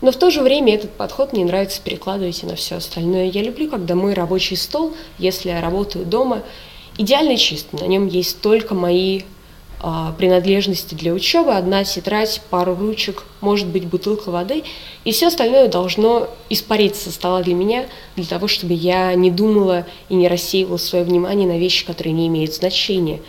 Но 0.00 0.10
в 0.10 0.16
то 0.16 0.30
же 0.30 0.40
время 0.40 0.74
этот 0.74 0.90
подход 0.92 1.32
мне 1.32 1.44
нравится 1.44 1.80
перекладывать 1.80 2.42
и 2.42 2.46
на 2.46 2.56
все 2.56 2.76
остальное. 2.76 3.26
Я 3.26 3.42
люблю, 3.42 3.70
когда 3.70 3.94
мой 3.94 4.14
рабочий 4.14 4.56
стол, 4.56 4.94
если 5.18 5.50
я 5.50 5.60
работаю 5.60 6.06
дома, 6.06 6.42
идеально 6.96 7.36
чист. 7.36 7.72
На 7.72 7.84
нем 7.84 8.08
есть 8.08 8.40
только 8.40 8.74
мои 8.74 9.20
а, 9.84 10.12
принадлежности 10.12 10.94
для 10.94 11.12
учебы, 11.12 11.52
одна 11.52 11.82
тетрадь, 11.82 12.40
пару 12.50 12.76
ручек, 12.76 13.24
может 13.40 13.66
быть 13.66 13.84
бутылка 13.86 14.30
воды, 14.30 14.62
и 15.04 15.10
все 15.10 15.26
остальное 15.26 15.66
должно 15.66 16.28
испариться 16.48 17.04
со 17.04 17.10
стола 17.10 17.42
для 17.42 17.54
меня, 17.54 17.86
для 18.14 18.24
того, 18.24 18.46
чтобы 18.46 18.74
я 18.74 19.12
не 19.14 19.30
думала 19.30 19.84
и 20.08 20.14
не 20.14 20.28
рассеивала 20.28 20.76
свое 20.76 21.04
внимание 21.04 21.48
на 21.48 21.58
вещи, 21.58 21.84
которые 21.84 22.12
не 22.12 22.28
имеют 22.28 22.54
значения. 22.54 23.20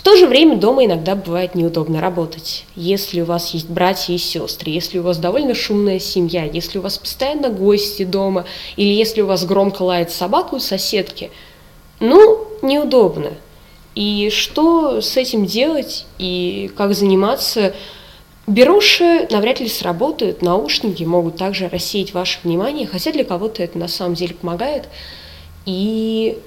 В 0.00 0.02
то 0.02 0.16
же 0.16 0.26
время 0.26 0.56
дома 0.56 0.86
иногда 0.86 1.14
бывает 1.14 1.54
неудобно 1.54 2.00
работать. 2.00 2.64
Если 2.74 3.20
у 3.20 3.26
вас 3.26 3.52
есть 3.52 3.68
братья 3.68 4.14
и 4.14 4.18
сестры, 4.18 4.70
если 4.70 4.98
у 4.98 5.02
вас 5.02 5.18
довольно 5.18 5.54
шумная 5.54 5.98
семья, 5.98 6.44
если 6.46 6.78
у 6.78 6.80
вас 6.80 6.96
постоянно 6.96 7.50
гости 7.50 8.06
дома, 8.06 8.46
или 8.76 8.94
если 8.94 9.20
у 9.20 9.26
вас 9.26 9.44
громко 9.44 9.82
лает 9.82 10.10
собака 10.10 10.54
у 10.54 10.58
соседки, 10.58 11.30
ну, 12.00 12.48
неудобно. 12.62 13.32
И 13.94 14.30
что 14.32 15.02
с 15.02 15.18
этим 15.18 15.44
делать 15.44 16.06
и 16.16 16.70
как 16.78 16.94
заниматься? 16.94 17.74
Беруши 18.46 19.28
навряд 19.30 19.60
ли 19.60 19.68
сработают, 19.68 20.40
наушники 20.40 21.02
могут 21.02 21.36
также 21.36 21.68
рассеять 21.68 22.14
ваше 22.14 22.38
внимание, 22.42 22.86
хотя 22.86 23.12
для 23.12 23.24
кого-то 23.24 23.62
это 23.62 23.76
на 23.76 23.86
самом 23.86 24.14
деле 24.14 24.32
помогает. 24.32 24.88
И, 25.66 26.38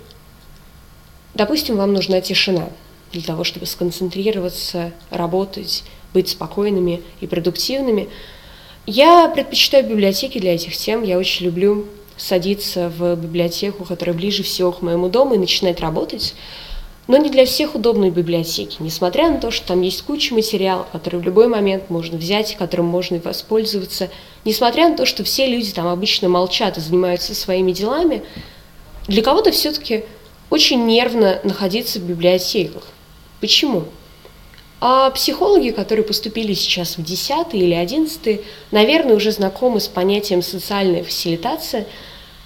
допустим, 1.35 1.77
вам 1.77 1.93
нужна 1.93 2.19
тишина– 2.19 2.69
для 3.13 3.21
того, 3.21 3.43
чтобы 3.43 3.65
сконцентрироваться, 3.65 4.91
работать, 5.09 5.83
быть 6.13 6.29
спокойными 6.29 7.01
и 7.21 7.27
продуктивными. 7.27 8.09
Я 8.85 9.29
предпочитаю 9.29 9.87
библиотеки 9.87 10.39
для 10.39 10.55
этих 10.55 10.75
тем. 10.75 11.03
Я 11.03 11.17
очень 11.17 11.45
люблю 11.45 11.85
садиться 12.17 12.91
в 12.95 13.15
библиотеку, 13.15 13.85
которая 13.85 14.15
ближе 14.15 14.43
всего 14.43 14.71
к 14.71 14.81
моему 14.81 15.09
дому, 15.09 15.35
и 15.35 15.37
начинать 15.37 15.79
работать. 15.79 16.35
Но 17.07 17.17
не 17.17 17.29
для 17.29 17.45
всех 17.45 17.75
удобные 17.75 18.11
библиотеки, 18.11 18.77
несмотря 18.79 19.29
на 19.29 19.37
то, 19.37 19.51
что 19.51 19.67
там 19.67 19.81
есть 19.81 20.03
куча 20.03 20.33
материалов, 20.33 20.87
которые 20.91 21.21
в 21.21 21.25
любой 21.25 21.47
момент 21.47 21.89
можно 21.89 22.17
взять, 22.17 22.55
которым 22.55 22.85
можно 22.85 23.19
воспользоваться, 23.19 24.09
несмотря 24.45 24.87
на 24.87 24.95
то, 24.95 25.05
что 25.05 25.23
все 25.25 25.45
люди 25.45 25.71
там 25.71 25.87
обычно 25.87 26.29
молчат 26.29 26.77
и 26.77 26.81
занимаются 26.81 27.35
своими 27.35 27.73
делами, 27.73 28.23
для 29.07 29.21
кого-то 29.21 29.51
все-таки 29.51 30.05
очень 30.49 30.85
нервно 30.85 31.39
находиться 31.43 31.99
в 31.99 32.03
библиотеках. 32.03 32.87
Почему? 33.43 33.83
А 34.79 35.09
психологи, 35.09 35.71
которые 35.71 36.05
поступили 36.05 36.53
сейчас 36.53 36.97
в 36.97 37.03
10 37.03 37.47
или 37.51 37.73
11, 37.73 38.39
наверное, 38.71 39.17
уже 39.17 39.33
знакомы 39.33 39.81
с 39.81 39.89
понятием 39.89 40.41
социальная 40.41 41.03
фасилитация. 41.03 41.85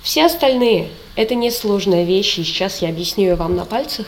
Все 0.02 0.26
остальные– 0.26 0.90
это 1.16 1.36
несложная 1.36 2.04
вещь, 2.04 2.40
и 2.40 2.44
сейчас 2.44 2.82
я 2.82 2.90
объясню 2.90 3.26
ее 3.26 3.36
вам 3.36 3.56
на 3.56 3.66
пальцах. 3.66 4.08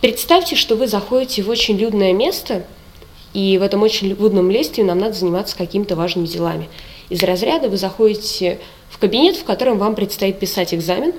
Представьте, 0.00 0.56
что 0.56 0.74
вы 0.74 0.88
заходите 0.88 1.42
в 1.42 1.50
очень 1.50 1.76
людное 1.76 2.14
место, 2.14 2.64
и 3.34 3.58
в 3.58 3.62
этом 3.62 3.82
очень 3.82 4.08
людном 4.08 4.48
месте 4.48 4.82
нам 4.84 4.98
надо 5.00 5.12
заниматься 5.12 5.54
какими-то 5.54 5.96
важными 5.96 6.26
делами. 6.26 6.70
Из 7.10 7.22
разряда 7.22 7.68
вы 7.68 7.76
заходите 7.76 8.58
в 8.88 8.96
кабинет, 8.96 9.36
в 9.36 9.44
котором 9.44 9.76
вам 9.76 9.96
предстоит 9.96 10.38
писать 10.38 10.72
экзамен, 10.72 11.12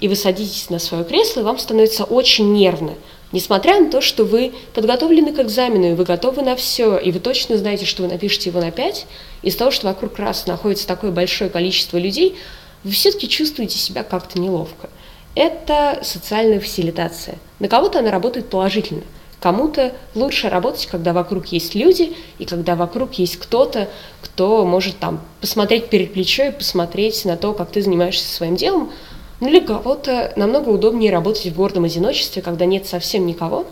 и 0.00 0.08
вы 0.08 0.16
садитесь 0.16 0.70
на 0.70 0.80
свое 0.80 1.04
кресло, 1.04 1.40
и 1.40 1.44
вам 1.44 1.60
становится 1.60 2.02
очень 2.02 2.52
нервно– 2.52 2.94
Несмотря 3.32 3.80
на 3.80 3.90
то, 3.90 4.00
что 4.00 4.24
вы 4.24 4.52
подготовлены 4.72 5.32
к 5.32 5.40
экзамену, 5.40 5.92
и 5.92 5.94
вы 5.94 6.04
готовы 6.04 6.42
на 6.42 6.54
все, 6.54 6.96
и 6.96 7.10
вы 7.10 7.18
точно 7.18 7.56
знаете, 7.56 7.84
что 7.84 8.02
вы 8.02 8.08
напишете 8.08 8.50
его 8.50 8.60
на 8.60 8.70
5, 8.70 9.06
из 9.42 9.56
того, 9.56 9.70
что 9.70 9.88
вокруг 9.88 10.18
вас 10.18 10.46
находится 10.46 10.86
такое 10.86 11.10
большое 11.10 11.50
количество 11.50 11.98
людей, 11.98 12.36
вы 12.84 12.92
все-таки 12.92 13.28
чувствуете 13.28 13.78
себя 13.78 14.04
как-то 14.04 14.40
неловко. 14.40 14.88
Это 15.34 15.98
социальная 16.02 16.60
фасилитация. 16.60 17.36
На 17.58 17.68
кого-то 17.68 17.98
она 17.98 18.10
работает 18.10 18.48
положительно. 18.48 19.02
Кому-то 19.40 19.92
лучше 20.14 20.48
работать, 20.48 20.86
когда 20.86 21.12
вокруг 21.12 21.46
есть 21.48 21.74
люди, 21.74 22.16
и 22.38 22.46
когда 22.46 22.74
вокруг 22.74 23.14
есть 23.14 23.36
кто-то, 23.36 23.88
кто 24.22 24.64
может 24.64 24.98
там 24.98 25.20
посмотреть 25.40 25.88
перед 25.88 26.12
плечо 26.14 26.44
и 26.44 26.52
посмотреть 26.52 27.24
на 27.24 27.36
то, 27.36 27.52
как 27.52 27.70
ты 27.70 27.82
занимаешься 27.82 28.32
своим 28.32 28.56
делом, 28.56 28.90
ну 29.40 29.48
или 29.48 29.60
кого-то 29.60 30.32
намного 30.36 30.70
удобнее 30.70 31.12
работать 31.12 31.46
в 31.46 31.54
гордом 31.54 31.84
одиночестве, 31.84 32.42
когда 32.42 32.64
нет 32.64 32.86
совсем 32.86 33.26
никого, 33.26 33.66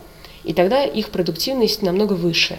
и 0.45 0.53
тогда 0.53 0.85
их 0.85 1.11
продуктивность 1.11 1.83
намного 1.83 2.13
выше. 2.13 2.59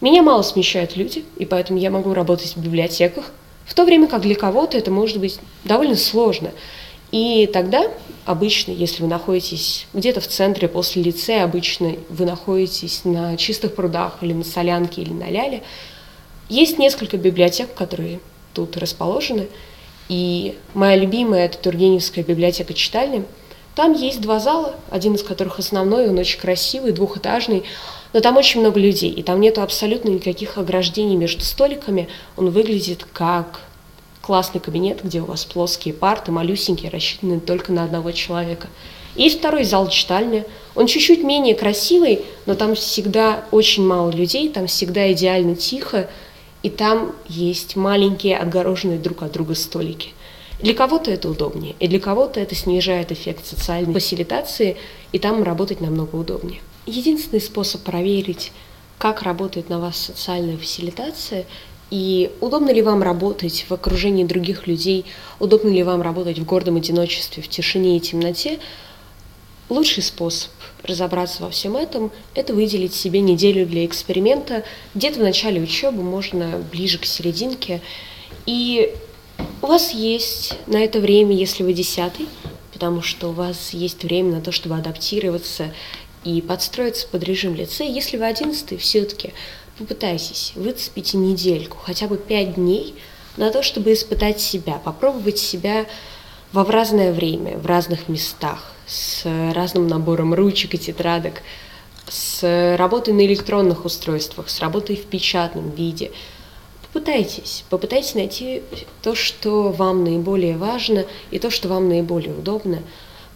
Меня 0.00 0.22
мало 0.22 0.42
смещают 0.42 0.96
люди, 0.96 1.24
и 1.36 1.46
поэтому 1.46 1.78
я 1.78 1.90
могу 1.90 2.12
работать 2.12 2.56
в 2.56 2.60
библиотеках, 2.60 3.32
в 3.64 3.74
то 3.74 3.84
время 3.84 4.08
как 4.08 4.22
для 4.22 4.34
кого-то 4.34 4.76
это 4.76 4.90
может 4.90 5.18
быть 5.18 5.38
довольно 5.64 5.96
сложно. 5.96 6.50
И 7.12 7.48
тогда 7.52 7.90
обычно, 8.24 8.72
если 8.72 9.02
вы 9.02 9.08
находитесь 9.08 9.86
где-то 9.94 10.20
в 10.20 10.26
центре 10.26 10.68
после 10.68 11.02
лицея, 11.02 11.44
обычно 11.44 11.94
вы 12.08 12.26
находитесь 12.26 13.04
на 13.04 13.36
чистых 13.36 13.74
прудах 13.74 14.18
или 14.20 14.32
на 14.32 14.44
солянке 14.44 15.02
или 15.02 15.12
на 15.12 15.30
ляле, 15.30 15.62
есть 16.48 16.78
несколько 16.78 17.16
библиотек, 17.16 17.72
которые 17.74 18.20
тут 18.54 18.76
расположены, 18.76 19.48
и 20.08 20.56
моя 20.74 20.96
любимая– 20.96 21.44
это 21.46 21.58
Тургеневская 21.58 22.24
библиотека 22.24 22.74
читальни. 22.74 23.24
Там 23.74 23.92
есть 23.92 24.20
два 24.20 24.40
зала, 24.40 24.74
один 24.90 25.14
из 25.14 25.22
которых 25.22 25.58
основной, 25.58 26.08
он 26.08 26.18
очень 26.18 26.40
красивый, 26.40 26.92
двухэтажный, 26.92 27.64
но 28.12 28.20
там 28.20 28.36
очень 28.36 28.60
много 28.60 28.80
людей, 28.80 29.10
и 29.10 29.22
там 29.22 29.40
нету 29.40 29.60
абсолютно 29.60 30.08
никаких 30.08 30.56
ограждений 30.56 31.16
между 31.16 31.42
столиками. 31.42 32.08
Он 32.36 32.50
выглядит 32.50 33.06
как 33.12 33.60
классный 34.22 34.60
кабинет, 34.60 35.04
где 35.04 35.20
у 35.20 35.26
вас 35.26 35.44
плоские 35.44 35.92
парты, 35.92 36.32
малюсенькие, 36.32 36.90
рассчитанные 36.90 37.38
только 37.38 37.72
на 37.72 37.84
одного 37.84 38.12
человека. 38.12 38.68
Есть 39.14 39.38
второй 39.38 39.64
зал 39.64 39.88
читальня. 39.88 40.44
Он 40.74 40.86
чуть-чуть 40.86 41.22
менее 41.22 41.54
красивый, 41.54 42.22
но 42.44 42.54
там 42.54 42.74
всегда 42.74 43.44
очень 43.50 43.86
мало 43.86 44.10
людей, 44.10 44.48
там 44.48 44.66
всегда 44.66 45.12
идеально 45.12 45.54
тихо, 45.54 46.08
и 46.66 46.68
там 46.68 47.14
есть 47.28 47.76
маленькие 47.76 48.36
отгороженные 48.36 48.98
друг 48.98 49.22
от 49.22 49.30
друга 49.30 49.54
столики. 49.54 50.14
Для 50.60 50.74
кого-то 50.74 51.12
это 51.12 51.28
удобнее, 51.28 51.76
и 51.78 51.86
для 51.86 52.00
кого-то 52.00 52.40
это 52.40 52.56
снижает 52.56 53.12
эффект 53.12 53.46
социальной 53.46 53.92
фасилитации, 53.92 54.76
и 55.12 55.20
там 55.20 55.44
работать 55.44 55.80
намного 55.80 56.16
удобнее. 56.16 56.60
Единственный 56.84 57.40
способ 57.40 57.82
проверить, 57.82 58.50
как 58.98 59.22
работает 59.22 59.68
на 59.68 59.78
вас 59.78 59.96
социальная 59.96 60.56
фасилитация, 60.56 61.44
и 61.92 62.32
удобно 62.40 62.72
ли 62.72 62.82
вам 62.82 63.00
работать 63.00 63.64
в 63.68 63.72
окружении 63.72 64.24
других 64.24 64.66
людей, 64.66 65.04
удобно 65.38 65.68
ли 65.68 65.84
вам 65.84 66.02
работать 66.02 66.40
в 66.40 66.44
гордом 66.44 66.74
одиночестве, 66.74 67.44
в 67.44 67.48
тишине 67.48 67.96
и 67.96 68.00
темноте, 68.00 68.58
лучший 69.68 70.02
способ 70.02 70.50
разобраться 70.82 71.42
во 71.42 71.50
всем 71.50 71.76
этом, 71.76 72.12
это 72.34 72.54
выделить 72.54 72.94
себе 72.94 73.20
неделю 73.20 73.66
для 73.66 73.84
эксперимента. 73.84 74.64
Где-то 74.94 75.18
в 75.18 75.22
начале 75.22 75.60
учебы, 75.60 76.02
можно 76.02 76.64
ближе 76.70 76.98
к 76.98 77.04
серединке. 77.04 77.82
И 78.46 78.94
у 79.62 79.66
вас 79.66 79.92
есть 79.92 80.54
на 80.66 80.76
это 80.76 81.00
время, 81.00 81.34
если 81.34 81.62
вы 81.62 81.72
десятый, 81.72 82.28
потому 82.72 83.02
что 83.02 83.30
у 83.30 83.32
вас 83.32 83.70
есть 83.72 84.04
время 84.04 84.36
на 84.36 84.40
то, 84.40 84.52
чтобы 84.52 84.76
адаптироваться 84.76 85.72
и 86.24 86.40
подстроиться 86.40 87.08
под 87.08 87.24
режим 87.24 87.54
лицея. 87.54 87.90
Если 87.90 88.16
вы 88.16 88.26
одиннадцатый, 88.26 88.78
все-таки 88.78 89.32
попытайтесь, 89.78 90.52
выцепите 90.54 91.16
недельку, 91.16 91.78
хотя 91.82 92.06
бы 92.06 92.16
пять 92.16 92.54
дней 92.54 92.94
на 93.36 93.50
то, 93.50 93.62
чтобы 93.62 93.92
испытать 93.92 94.40
себя, 94.40 94.80
попробовать 94.84 95.38
себя 95.38 95.86
во 96.52 96.64
в 96.64 96.70
разное 96.70 97.12
время, 97.12 97.58
в 97.58 97.66
разных 97.66 98.08
местах, 98.08 98.72
с 98.86 99.24
разным 99.52 99.88
набором 99.88 100.34
ручек 100.34 100.74
и 100.74 100.78
тетрадок, 100.78 101.42
с 102.08 102.76
работой 102.76 103.14
на 103.14 103.26
электронных 103.26 103.84
устройствах, 103.84 104.48
с 104.48 104.60
работой 104.60 104.96
в 104.96 105.04
печатном 105.06 105.70
виде. 105.70 106.12
Попытайтесь, 106.92 107.64
попытайтесь 107.68 108.14
найти 108.14 108.62
то, 109.02 109.14
что 109.14 109.70
вам 109.70 110.04
наиболее 110.04 110.56
важно 110.56 111.04
и 111.30 111.38
то, 111.38 111.50
что 111.50 111.68
вам 111.68 111.88
наиболее 111.88 112.32
удобно, 112.32 112.78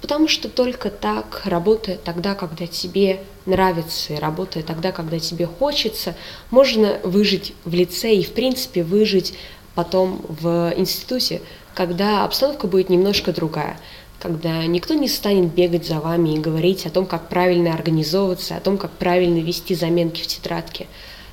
потому 0.01 0.29
что 0.29 0.49
только 0.49 0.89
так, 0.89 1.43
работая 1.45 1.99
тогда, 1.99 2.35
когда 2.35 2.67
тебе 2.67 3.21
нравится, 3.45 4.15
и 4.15 4.19
работая 4.19 4.63
тогда, 4.63 4.93
когда 4.93 5.19
тебе 5.19 5.47
хочется, 5.47 6.15
можно 6.51 7.01
выжить 7.03 7.55
в 7.65 7.75
лице 7.75 8.15
и, 8.15 8.23
в 8.23 8.33
принципе, 8.33 8.83
выжить 8.83 9.35
потом 9.75 10.25
в 10.29 10.73
институте, 10.77 11.43
когда 11.81 12.25
обстановка 12.25 12.67
будет 12.67 12.91
немножко 12.91 13.33
другая– 13.33 13.81
когда 14.21 14.67
никто 14.67 14.93
не 14.95 15.09
станет 15.09 15.55
бегать 15.55 15.87
за 15.87 15.99
вами 15.99 16.35
и 16.35 16.39
говорить 16.39 16.85
о 16.85 16.91
том, 16.91 17.07
как 17.07 17.29
правильно 17.29 17.73
организовываться, 17.73 18.55
о 18.55 18.61
том, 18.61 18.77
как 18.77 18.91
правильно 18.91 19.39
вести 19.39 19.75
заменки 19.75 20.23
в 20.23 20.27
тетрадке. 20.27 20.87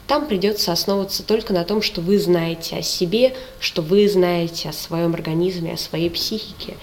Там 0.08 0.26
придется 0.26 0.72
основываться 0.72 1.22
только 1.24 1.52
на 1.52 1.66
том, 1.66 1.82
что 1.82 2.00
вы 2.00 2.18
знаете 2.18 2.78
о 2.78 2.82
себе, 2.82 3.36
что 3.60 3.82
вы 3.82 4.08
знаете 4.08 4.70
о 4.70 4.74
своем 4.74 5.14
организме, 5.16 5.74
о 5.74 5.78
своей 5.78 6.10
психике. 6.10 6.78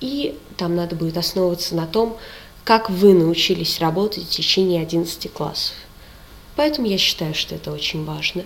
И 0.00 0.36
там 0.56 0.74
надо 0.74 0.96
будет 0.96 1.16
основываться 1.16 1.76
на 1.76 1.86
том, 1.86 2.16
как 2.64 2.90
вы 2.90 3.14
научились 3.14 3.78
работать 3.78 4.24
в 4.24 4.30
течение 4.30 4.82
11 4.82 5.32
классов. 5.32 5.76
Поэтому 6.56 6.88
я 6.88 6.98
считаю, 6.98 7.34
что 7.34 7.54
это 7.54 7.70
очень 7.70 8.04
важно. 8.04 8.42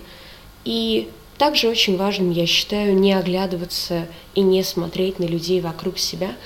И 0.65 1.09
также 1.41 1.67
очень 1.67 1.97
важным 1.97 2.29
я 2.29 2.45
считаю 2.45 2.95
не 2.95 3.13
оглядываться 3.13 4.07
и 4.35 4.41
не 4.41 4.63
смотреть 4.63 5.17
на 5.17 5.25
людей 5.25 5.59
вокруг 5.59 5.97
себя– 5.97 6.35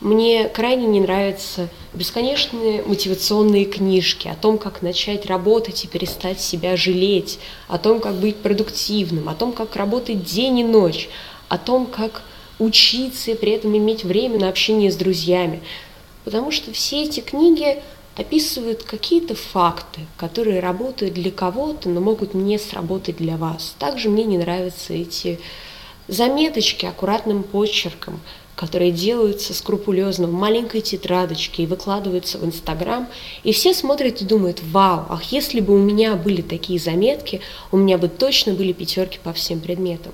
мне 0.00 0.48
крайне 0.48 0.86
не 0.86 1.00
нравятся 1.00 1.68
бесконечные 1.92 2.82
мотивационные 2.84 3.64
книжки 3.64 4.28
о 4.28 4.36
том, 4.36 4.56
как 4.56 4.80
начать 4.80 5.26
работать 5.26 5.84
и 5.84 5.88
перестать 5.88 6.40
себя 6.40 6.76
жалеть, 6.76 7.40
о 7.66 7.78
том, 7.78 7.98
как 7.98 8.14
быть 8.14 8.36
продуктивным, 8.36 9.28
о 9.28 9.34
том, 9.34 9.52
как 9.52 9.74
работать 9.74 10.22
день 10.22 10.60
и 10.60 10.64
ночь, 10.64 11.08
о 11.48 11.58
том, 11.58 11.86
как 11.86 12.22
учиться 12.60 13.32
и 13.32 13.34
при 13.34 13.52
этом 13.52 13.76
иметь 13.76 14.04
время 14.04 14.38
на 14.38 14.48
общение 14.48 14.92
с 14.92 14.96
друзьями. 14.96 15.62
Потому 16.24 16.52
что 16.52 16.72
все 16.72 17.02
эти 17.02 17.18
книги 17.18 17.82
описывают 18.18 18.82
какие-то 18.82 19.34
факты, 19.34 20.00
которые 20.16 20.60
работают 20.60 21.14
для 21.14 21.30
кого-то, 21.30 21.88
но 21.88 22.00
могут 22.00 22.34
не 22.34 22.58
сработать 22.58 23.16
для 23.16 23.36
вас. 23.36 23.74
Также 23.78 24.10
мне 24.10 24.24
не 24.24 24.38
нравятся 24.38 24.92
эти 24.92 25.38
заметочки 26.08 26.84
аккуратным 26.84 27.44
почерком, 27.44 28.20
которые 28.56 28.90
делаются 28.90 29.54
скрупулезно 29.54 30.26
в 30.26 30.32
маленькой 30.32 30.80
тетрадочке 30.80 31.62
и 31.62 31.66
выкладываются 31.66 32.38
в 32.38 32.44
Инстаграм, 32.44 33.06
и 33.44 33.52
все 33.52 33.72
смотрят 33.72 34.20
и 34.20 34.24
думают, 34.24 34.60
вау, 34.64 35.06
ах, 35.08 35.22
если 35.30 35.60
бы 35.60 35.74
у 35.74 35.78
меня 35.78 36.16
были 36.16 36.42
такие 36.42 36.80
заметки, 36.80 37.40
у 37.70 37.76
меня 37.76 37.98
бы 37.98 38.08
точно 38.08 38.52
были 38.52 38.72
пятерки 38.72 39.20
по 39.22 39.32
всем 39.32 39.60
предметам. 39.60 40.12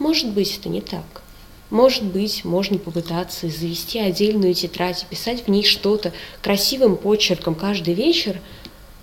Может 0.00 0.30
быть, 0.30 0.58
это 0.58 0.68
не 0.68 0.80
так. 0.80 1.21
Может 1.72 2.04
быть, 2.04 2.44
можно 2.44 2.76
попытаться 2.76 3.48
завести 3.48 3.98
отдельную 3.98 4.52
тетрадь 4.52 5.06
писать 5.08 5.44
в 5.46 5.48
ней 5.48 5.64
что-то 5.64 6.12
красивым 6.42 6.98
почерком 6.98 7.54
каждый 7.54 7.94
вечер, 7.94 8.42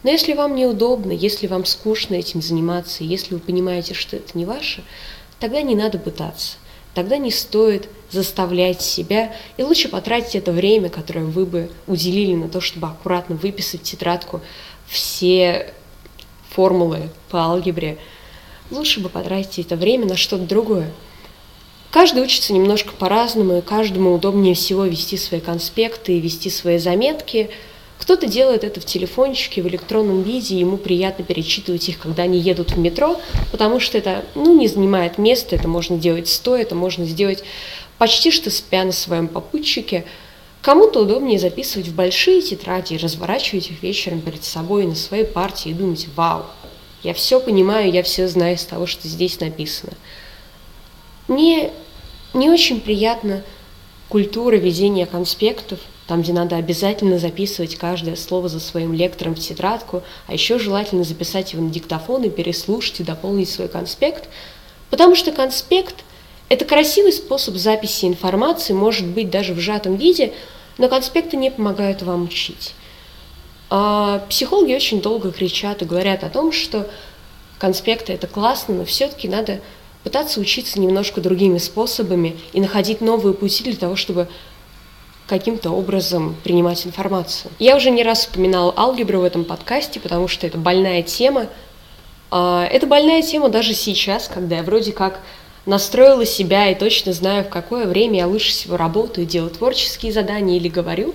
но 0.03 0.11
если 0.11 0.33
вам 0.33 0.53
неудобно, 0.53 1.11
если 1.11 1.47
вам 1.47 1.65
скучно 1.65 2.13
этим 2.13 2.43
заниматься, 2.43 3.03
если 3.03 3.33
вы 3.33 3.39
понимаете, 3.39 3.95
что 3.95 4.17
это 4.17 4.37
не 4.37 4.45
ваше, 4.45 4.83
тогда 5.39 5.63
не 5.63 5.73
надо 5.73 5.97
пытаться. 5.97 6.57
Тогда 6.93 7.17
не 7.17 7.31
стоит 7.31 7.89
заставлять 8.11 8.83
себя, 8.83 9.33
и 9.57 9.63
лучше 9.63 9.89
потратить 9.89 10.35
это 10.35 10.51
время, 10.51 10.89
которое 10.89 11.25
вы 11.25 11.47
бы 11.47 11.71
уделили 11.87 12.35
на 12.35 12.49
то, 12.49 12.61
чтобы 12.61 12.85
аккуратно 12.85 13.35
выписать 13.35 13.81
в 13.81 13.85
тетрадку 13.85 14.41
все 14.85 15.73
формулы 16.51 17.09
по 17.31 17.39
алгебре, 17.45 17.97
лучше 18.69 18.99
бы 18.99 19.09
потратить 19.09 19.65
это 19.65 19.75
время 19.75 20.05
на 20.05 20.15
что-то 20.15 20.43
другое. 20.43 20.91
Каждый 21.91 22.21
учится 22.21 22.53
немножко 22.53 22.93
по-разному, 22.93 23.57
и 23.57 23.61
каждому 23.61 24.13
удобнее 24.13 24.53
всего 24.53 24.85
вести 24.85 25.17
свои 25.17 25.39
конспекты 25.39 26.13
и 26.13 26.19
вести 26.19 26.49
свои 26.51 26.77
заметки. 26.77 27.49
Кто-то 27.97 28.27
делает 28.27 28.63
это 28.63 28.79
в 28.79 28.85
телефончике, 28.85 29.63
в 29.63 29.67
электронном 29.67 30.21
виде, 30.21 30.57
ему 30.57 30.77
приятно 30.77 31.25
перечитывать 31.25 31.89
их, 31.89 31.97
когда 31.97 32.23
они 32.23 32.37
едут 32.37 32.71
в 32.71 32.79
метро, 32.79 33.19
потому 33.51 33.79
что 33.79 33.97
это 33.97 34.23
ну, 34.35 34.57
не 34.57 34.67
занимает 34.67 35.17
места, 35.17 35.55
это 35.55 35.67
можно 35.67 35.97
делать 35.97 36.29
стоя, 36.29 36.61
это 36.61 36.75
можно 36.75 37.05
сделать 37.05 37.43
почти 37.97 38.29
что 38.31 38.51
спя 38.51 38.83
на 38.83 38.91
своем 38.91 39.27
попутчике. 39.27 40.05
Кому-то 40.61 41.01
удобнее 41.01 41.39
записывать 41.39 41.87
в 41.87 41.95
большие 41.95 42.41
тетради 42.41 42.93
и 42.93 42.97
разворачивать 42.97 43.71
их 43.71 43.81
вечером 43.81 44.21
перед 44.21 44.43
собой 44.43 44.85
на 44.85 44.95
своей 44.95 45.25
партии 45.25 45.69
и 45.69 45.73
думать 45.73 46.07
«Вау, 46.15 46.45
я 47.01 47.13
все 47.13 47.39
понимаю, 47.39 47.91
я 47.91 48.03
все 48.03 48.27
знаю 48.27 48.55
из 48.55 48.63
того, 48.63 48.85
что 48.85 49.07
здесь 49.07 49.39
написано». 49.39 49.93
Мне 51.29 51.71
не 52.33 52.49
очень 52.49 52.81
приятна 52.81 53.43
культура 54.09 54.55
ведения 54.55 55.05
конспектов, 55.05 55.79
там, 56.07 56.23
где 56.23 56.33
надо 56.33 56.55
обязательно 56.55 57.19
записывать 57.19 57.75
каждое 57.75 58.15
слово 58.15 58.49
за 58.49 58.59
своим 58.59 58.93
лектором 58.93 59.35
в 59.35 59.39
тетрадку, 59.39 60.01
а 60.25 60.33
еще 60.33 60.57
желательно 60.57 61.03
записать 61.03 61.53
его 61.53 61.63
на 61.63 61.69
диктофон 61.69 62.23
и 62.23 62.29
переслушать 62.31 63.01
и 63.01 63.03
дополнить 63.03 63.47
свой 63.47 63.67
конспект, 63.67 64.27
потому 64.89 65.15
что 65.15 65.31
конспект– 65.31 66.03
это 66.49 66.65
красивый 66.65 67.13
способ 67.13 67.55
записи 67.57 68.05
информации, 68.05 68.73
может 68.73 69.05
быть 69.05 69.29
даже 69.29 69.53
в 69.53 69.59
сжатом 69.59 69.97
виде, 69.97 70.33
но 70.79 70.89
конспекты 70.89 71.37
не 71.37 71.51
помогают 71.51 72.01
вам 72.01 72.23
учить. 72.23 72.73
А 73.69 74.25
психологи 74.29 74.73
очень 74.73 74.99
долго 74.99 75.31
кричат 75.31 75.83
и 75.83 75.85
говорят 75.85 76.23
о 76.23 76.29
том, 76.31 76.51
что 76.51 76.89
конспекты– 77.59 78.13
это 78.13 78.25
классно, 78.25 78.73
но 78.73 78.85
все-таки 78.85 79.27
надо 79.27 79.61
пытаться 80.03 80.39
учиться 80.39 80.79
немножко 80.79 81.21
другими 81.21 81.57
способами 81.57 82.37
и 82.53 82.61
находить 82.61 83.01
новые 83.01 83.33
пути 83.33 83.63
для 83.63 83.75
того, 83.75 83.95
чтобы 83.95 84.27
каким-то 85.27 85.69
образом 85.69 86.35
принимать 86.43 86.85
информацию. 86.87 87.51
Я 87.59 87.75
уже 87.75 87.91
не 87.91 88.03
раз 88.03 88.27
упоминала 88.27 88.73
алгебру 88.75 89.19
в 89.19 89.23
этом 89.23 89.45
подкасте, 89.45 89.99
потому 89.99 90.27
что 90.27 90.47
это 90.47 90.57
больная 90.57 91.03
тема. 91.03 91.47
А, 92.31 92.65
это 92.65 92.87
больная 92.87 93.21
тема 93.21 93.49
даже 93.49 93.75
сейчас, 93.75 94.27
когда 94.27 94.57
я 94.57 94.63
вроде 94.63 94.91
как 94.91 95.19
настроила 95.67 96.25
себя 96.25 96.69
и 96.69 96.75
точно 96.75 97.13
знаю, 97.13 97.43
в 97.43 97.49
какое 97.49 97.85
время 97.85 98.19
я 98.19 98.27
лучше 98.27 98.49
всего 98.49 98.75
работаю, 98.75 99.27
делаю 99.27 99.51
творческие 99.51 100.11
задания 100.11 100.57
или 100.57 100.67
говорю. 100.67 101.13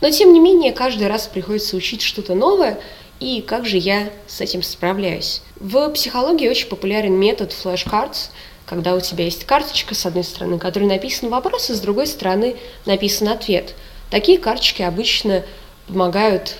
Но 0.00 0.10
тем 0.10 0.32
не 0.32 0.38
менее, 0.38 0.72
каждый 0.72 1.08
раз 1.08 1.26
приходится 1.26 1.76
учить 1.76 2.02
что-то 2.02 2.34
новое, 2.34 2.78
и 3.20 3.40
как 3.40 3.66
же 3.66 3.76
я 3.76 4.10
с 4.26 4.40
этим 4.40 4.62
справляюсь. 4.62 5.42
В 5.58 5.88
психологии 5.90 6.48
очень 6.48 6.68
популярен 6.68 7.14
метод 7.14 7.52
flashcards, 7.52 8.30
когда 8.66 8.94
у 8.94 9.00
тебя 9.00 9.24
есть 9.24 9.44
карточка, 9.44 9.94
с 9.94 10.04
одной 10.06 10.24
стороны, 10.24 10.58
которой 10.58 10.84
написан 10.84 11.30
вопрос, 11.30 11.70
и 11.70 11.74
с 11.74 11.80
другой 11.80 12.06
стороны 12.06 12.56
написан 12.84 13.28
ответ. 13.28 13.74
Такие 14.10 14.38
карточки 14.38 14.82
обычно 14.82 15.44
помогают 15.86 16.56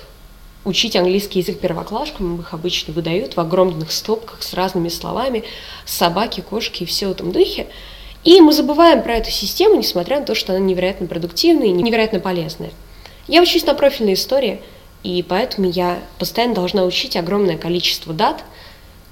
учить 0.65 0.97
английский 0.97 1.41
язык 1.41 1.61
первоклашкам, 1.61 2.41
их 2.41 2.53
обычно 2.53 2.93
выдают 2.93 3.37
в 3.37 3.41
огромных 3.41 3.93
стопках 3.93 4.43
с 4.43 4.53
разными 4.53 4.89
словами, 4.89 5.45
собаки, 5.85 6.41
кошки 6.41 6.83
и 6.83 6.87
все 6.87 7.09
в 7.09 7.13
этом 7.13 7.33
духе. 7.33 7.67
И 8.25 8.41
мы 8.41 8.53
забываем 8.53 9.03
про 9.03 9.15
эту 9.15 9.31
систему, 9.31 9.77
несмотря 9.77 10.19
на 10.19 10.27
то, 10.27 10.35
что 10.35 10.53
она 10.53 10.61
невероятно 10.61 11.07
продуктивная 11.07 11.69
и 11.69 11.73
невероятно 11.73 12.19
полезная. 12.19 12.73
Я 13.29 13.43
учусь 13.43 13.65
на 13.65 13.75
профильной 13.75 14.15
истории, 14.15 14.61
и 15.03 15.23
поэтому 15.23 15.69
я 15.69 15.99
постоянно 16.19 16.55
должна 16.55 16.85
учить 16.85 17.17
огромное 17.17 17.57
количество 17.57 18.13
дат– 18.13 18.45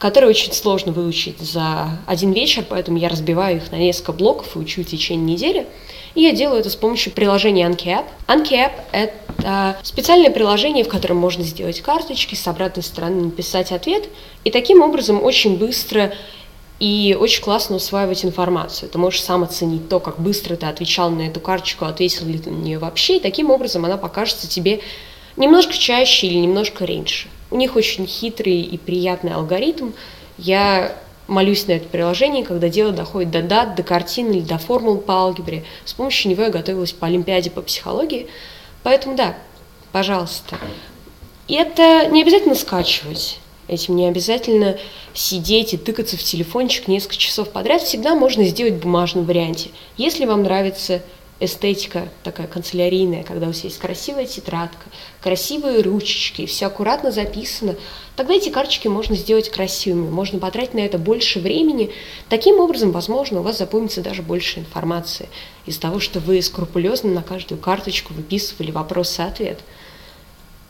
которые 0.04 0.28
очень 0.28 0.52
сложно 0.52 0.92
выучить 0.92 1.40
за 1.40 1.88
один 2.06 2.32
вечер, 2.32 2.62
поэтому 2.68 2.98
я 2.98 3.08
разбиваю 3.08 3.56
их 3.56 3.72
на 3.72 3.76
несколько 3.76 4.12
блоков 4.12 4.54
и 4.54 4.58
учу 4.58 4.82
в 4.82 4.86
течение 4.86 5.34
недели. 5.34 5.66
И 6.14 6.20
я 6.20 6.32
делаю 6.32 6.60
это 6.60 6.68
с 6.68 6.76
помощью 6.76 7.10
приложения 7.12 7.66
AnkiApp. 7.66 8.04
AnkiApp— 8.28 8.72
это 8.92 9.78
специальное 9.82 10.30
приложение, 10.30 10.84
в 10.84 10.88
котором 10.88 11.16
можно 11.16 11.42
сделать 11.42 11.80
карточки, 11.80 12.34
с 12.34 12.46
обратной 12.46 12.82
стороны 12.82 13.24
написать 13.24 13.72
ответ, 13.72 14.08
и 14.44 14.50
таким 14.50 14.82
образом 14.82 15.22
очень 15.22 15.56
быстро 15.56 16.12
и 16.80 17.16
очень 17.18 17.42
классно 17.42 17.76
усваивать 17.76 18.26
информацию. 18.26 18.90
Ты 18.90 18.98
можешь 18.98 19.22
сам 19.22 19.42
оценить 19.42 19.88
то, 19.88 20.00
как 20.00 20.20
быстро 20.20 20.56
ты 20.56 20.66
отвечал 20.66 21.08
на 21.08 21.22
эту 21.22 21.40
карточку, 21.40 21.86
ответил 21.86 22.26
ли 22.26 22.38
ты 22.38 22.50
на 22.50 22.60
нее 22.60 22.78
вообще, 22.78 23.16
и 23.16 23.20
таким 23.20 23.50
образом 23.50 23.84
она 23.86 23.96
покажется 23.96 24.48
тебе 24.48 24.80
немножко 25.36 25.72
чаще 25.72 26.26
или 26.26 26.38
немножко 26.38 26.86
раньше. 26.86 27.28
У 27.50 27.56
них 27.56 27.76
очень 27.76 28.06
хитрый 28.06 28.60
и 28.60 28.78
приятный 28.78 29.32
алгоритм. 29.32 29.92
Я 30.38 30.96
молюсь 31.26 31.66
на 31.66 31.72
это 31.72 31.88
приложение, 31.88 32.44
когда 32.44 32.68
дело 32.68 32.92
доходит 32.92 33.30
до 33.30 33.42
дат, 33.42 33.76
до 33.76 33.82
картин 33.82 34.30
или 34.32 34.40
до 34.40 34.58
формул 34.58 34.98
по 34.98 35.14
алгебре. 35.14 35.64
С 35.84 35.94
помощью 35.94 36.30
него 36.30 36.42
я 36.42 36.50
готовилась 36.50 36.92
по 36.92 37.06
Олимпиаде 37.06 37.50
по 37.50 37.62
психологии. 37.62 38.26
Поэтому 38.82 39.16
да, 39.16 39.34
пожалуйста. 39.92 40.58
И 41.48 41.54
это 41.54 42.08
не 42.08 42.22
обязательно 42.22 42.54
скачивать. 42.54 43.38
Этим 43.66 43.96
не 43.96 44.06
обязательно 44.06 44.76
сидеть 45.14 45.72
и 45.72 45.78
тыкаться 45.78 46.16
в 46.18 46.22
телефончик 46.22 46.86
несколько 46.86 47.16
часов 47.16 47.50
подряд. 47.50 47.82
Всегда 47.82 48.14
можно 48.14 48.44
сделать 48.44 48.74
в 48.74 48.80
бумажном 48.80 49.24
варианте. 49.24 49.70
Если 49.96 50.26
вам 50.26 50.42
нравится 50.42 51.02
эстетика 51.40 52.08
такая 52.22 52.46
канцелярийная, 52.46 53.24
когда 53.24 53.46
у 53.46 53.48
вас 53.48 53.64
есть 53.64 53.78
красивая 53.78 54.26
тетрадка, 54.26 54.86
красивые 55.20 55.82
ручечки, 55.82 56.46
все 56.46 56.66
аккуратно 56.66 57.10
записано, 57.10 57.76
тогда 58.14 58.34
эти 58.34 58.50
карточки 58.50 58.86
можно 58.86 59.16
сделать 59.16 59.50
красивыми, 59.50 60.08
можно 60.08 60.38
потратить 60.38 60.74
на 60.74 60.80
это 60.80 60.96
больше 60.96 61.40
времени. 61.40 61.90
Таким 62.28 62.60
образом, 62.60 62.92
возможно, 62.92 63.40
у 63.40 63.42
вас 63.42 63.58
запомнится 63.58 64.00
даже 64.00 64.22
больше 64.22 64.60
информации 64.60 65.28
из 65.66 65.76
того, 65.78 65.98
что 65.98 66.20
вы 66.20 66.40
скрупулезно 66.40 67.10
на 67.10 67.22
каждую 67.22 67.60
карточку 67.60 68.14
выписывали 68.14 68.70
вопрос 68.70 69.18
и 69.18 69.22
ответ. 69.22 69.60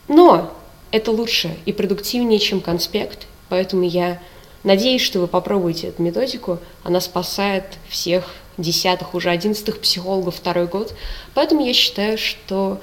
Но 0.07 0.51
это 0.91 1.11
лучше 1.11 1.55
и 1.65 1.73
продуктивнее, 1.73 2.39
чем 2.39 2.59
конспект, 2.59 3.27
поэтому 3.49 3.83
я 3.83 4.19
надеюсь, 4.63 5.01
что 5.01 5.19
вы 5.19 5.27
попробуете 5.27 5.87
эту 5.87 6.01
методику, 6.01 6.59
она 6.83 6.99
спасает 6.99 7.65
всех 7.87 8.33
десятых, 8.57 9.13
уже 9.13 9.29
одиннадцатых 9.29 9.79
психологов 9.79 10.35
второй 10.35 10.67
год. 10.67 10.93
Поэтому 11.33 11.65
я 11.65 11.73
считаю, 11.73 12.17
что 12.17 12.79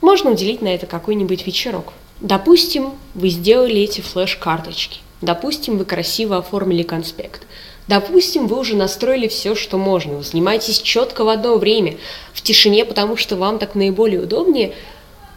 можно 0.00 0.30
уделить 0.30 0.62
на 0.62 0.68
это 0.68 0.86
какой-нибудь 0.86 1.46
вечерок. 1.46 1.92
Допустим, 2.20 2.94
вы 3.14 3.28
сделали 3.28 3.80
эти 3.80 4.00
флеш-карточки. 4.00 5.00
Допустим, 5.20 5.78
вы 5.78 5.84
красиво 5.84 6.38
оформили 6.38 6.82
конспект. 6.82 7.42
Допустим, 7.88 8.46
вы 8.46 8.58
уже 8.58 8.76
настроили 8.76 9.26
все, 9.28 9.54
что 9.54 9.76
можно. 9.76 10.14
Вы 10.18 10.22
занимаетесь 10.22 10.80
четко 10.80 11.24
в 11.24 11.28
одно 11.28 11.56
время, 11.56 11.96
в 12.32 12.40
тишине, 12.40 12.84
потому 12.84 13.16
что 13.16 13.36
вам 13.36 13.58
так 13.58 13.74
наиболее 13.74 14.20
удобнее, 14.20 14.74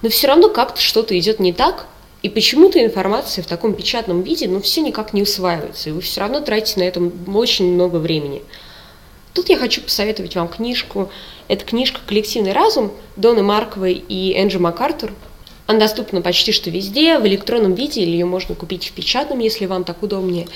но 0.02 0.10
все 0.10 0.28
равно 0.28 0.50
как-то 0.50 0.80
что-то 0.80 1.18
идет 1.18 1.40
не 1.40 1.52
так, 1.52 1.88
и 2.22 2.30
почему-то 2.30 2.84
информация 2.84 3.44
в 3.44 3.48
таком 3.48 3.74
печатном 3.74 4.22
виде, 4.22 4.48
ну, 4.48 4.62
все 4.62 4.82
никак 4.82 5.14
не 5.14 5.24
усваивается, 5.24 5.90
и 5.90 5.92
вы 5.92 6.02
все 6.02 6.22
равно 6.22 6.40
тратите 6.40 6.80
на 6.80 6.84
это 6.84 7.02
очень 7.34 7.74
много 7.74 7.98
времени. 7.98 8.44
Тут 9.34 9.50
я 9.50 9.58
хочу 9.58 9.82
посоветовать 9.82 10.36
вам 10.36 10.48
книжку. 10.48 11.10
Это 11.48 11.66
книжка 11.66 12.00
«Коллективный 12.06 12.54
разум» 12.54 12.92
Доны 13.16 13.42
Марковой 13.42 13.94
и 13.94 14.40
Энджи 14.40 14.60
МакАртур. 14.60 15.12
Она 15.66 15.80
доступна 15.80 16.22
почти 16.22 16.52
что 16.52 16.70
везде, 16.70 17.18
в 17.18 17.26
электронном 17.26 17.74
виде, 17.74 18.02
или 18.02 18.12
ее 18.12 18.26
можно 18.26 18.54
купить 18.54 18.88
в 18.88 18.92
печатном, 18.92 19.40
если 19.40 19.66
вам 19.66 19.86
так 19.86 20.04
удобнее. 20.04 20.48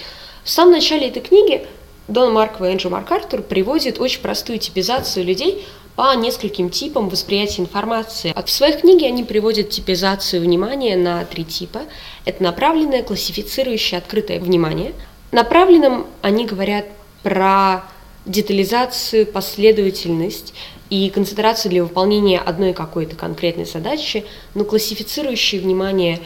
В 0.44 0.50
самом 0.50 0.74
начале 0.74 1.08
этой 1.08 1.22
книги 1.22 1.66
Дон 2.08 2.34
Маркова 2.34 2.70
и 2.70 2.74
Энджи 2.74 2.90
МакАртур 2.90 3.42
приводит 3.42 4.00
очень 4.00 4.22
простую 4.22 4.60
типизацию 4.60 5.26
людей 5.26 5.66
по 5.96 6.14
нескольким 6.14 6.70
типам 6.70 7.10
восприятия 7.10 7.64
информации. 7.64 8.32
А 8.36 8.44
в 8.44 8.52
своих 8.52 8.82
книге 8.82 9.08
они 9.08 9.24
приводят 9.24 9.72
типизацию 9.72 10.42
внимания 10.42 10.96
на 10.96 11.26
три 11.26 11.44
типа. 11.44 11.82
Это 12.26 12.44
направленное, 12.44 13.02
классифицирующее, 13.02 13.98
открытое 13.98 14.40
внимание. 14.40 14.94
Направленным 15.32 16.06
они 16.22 16.46
говорят 16.46 16.86
про 17.24 17.84
детализацию, 18.28 19.26
последовательность 19.26 20.54
и 20.90 21.10
концентрацию 21.10 21.72
для 21.72 21.84
выполнения 21.84 22.40
одной 22.40 22.74
какой-то 22.74 23.16
конкретной 23.16 23.66
задачи, 23.66 24.26
но 24.54 24.64
классифицирующее 24.64 25.62
внимание, 25.62 26.20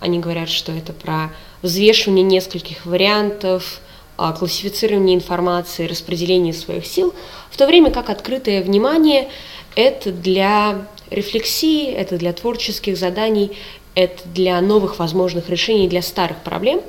они 0.00 0.18
говорят, 0.20 0.48
что 0.48 0.72
это 0.72 0.92
про 0.92 1.32
взвешивание 1.62 2.22
нескольких 2.22 2.86
вариантов, 2.86 3.80
а, 4.18 4.32
классифицирование 4.32 5.16
информации, 5.16 5.86
распределение 5.86 6.52
своих 6.52 6.86
сил, 6.86 7.14
в 7.50 7.56
то 7.56 7.66
время 7.66 7.90
как 7.90 8.10
открытое 8.10 8.62
внимание– 8.62 9.28
это 9.74 10.10
для 10.10 10.86
рефлексии, 11.10 11.86
это 11.92 12.16
для 12.16 12.32
творческих 12.32 12.96
заданий, 12.96 13.52
это 13.96 14.28
для 14.28 14.60
новых 14.60 15.00
возможных 15.00 15.48
решений 15.48 15.88
для 15.88 16.02
старых 16.02 16.36
проблем. 16.42 16.82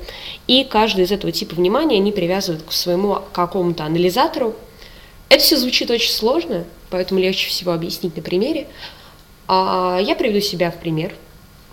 И 0.46 0.62
каждый 0.62 1.04
из 1.04 1.10
этого 1.10 1.32
типа 1.32 1.56
внимания 1.56 1.96
они 1.96 2.12
привязывают 2.12 2.62
к 2.62 2.70
своему 2.70 3.18
какому-то 3.32 3.84
анализатору. 3.84 4.54
Это 5.30 5.42
все 5.42 5.56
звучит 5.56 5.90
очень 5.90 6.12
сложно, 6.12 6.64
поэтому 6.90 7.18
легче 7.18 7.48
всего 7.48 7.72
объяснить 7.72 8.14
на 8.14 8.22
примере. 8.22 8.68
А 9.48 9.98
я 10.00 10.14
приведу 10.14 10.40
себя 10.40 10.70
в 10.70 10.78
пример, 10.78 11.14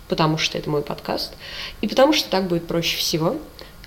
потому 0.07 0.37
что 0.37 0.57
это 0.57 0.69
мой 0.69 0.81
подкаст, 0.81 1.33
и 1.81 1.87
потому 1.87 2.13
что 2.13 2.29
так 2.29 2.47
будет 2.47 2.65
проще 2.65 2.97
всего– 2.97 3.35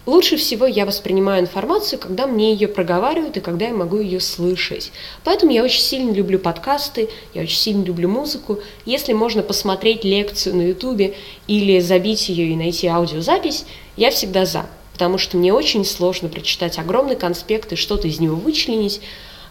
Лучше 0.08 0.38
всего 0.38 0.64
я 0.66 0.86
воспринимаю 0.86 1.42
информацию, 1.42 1.98
когда 1.98 2.26
мне 2.26 2.54
ее 2.54 2.66
проговаривают 2.66 3.36
и 3.36 3.40
когда 3.40 3.66
я 3.66 3.74
могу 3.74 4.00
ее 4.00 4.20
слышать. 4.20 4.90
Поэтому 5.22 5.52
я 5.52 5.62
очень 5.62 5.82
сильно 5.82 6.10
люблю 6.10 6.38
подкасты, 6.38 7.10
я 7.34 7.42
очень 7.42 7.58
сильно 7.58 7.84
люблю 7.84 8.08
музыку. 8.08 8.58
Если 8.86 9.12
можно 9.12 9.42
посмотреть 9.42 10.04
лекцию 10.04 10.56
на 10.56 10.62
ютубе 10.62 11.14
или 11.46 11.78
забить 11.80 12.30
ее 12.30 12.46
и 12.46 12.56
найти 12.56 12.86
аудиозапись, 12.86 13.66
я 13.98 14.10
всегда 14.10 14.46
за. 14.46 14.64
Потому 14.94 15.18
что 15.18 15.36
мне 15.36 15.52
очень 15.52 15.84
сложно 15.84 16.30
прочитать 16.30 16.78
огромный 16.78 17.16
конспект 17.16 17.74
и 17.74 17.76
что-то 17.76 18.08
из 18.08 18.18
него 18.18 18.34
вычленить. 18.36 19.02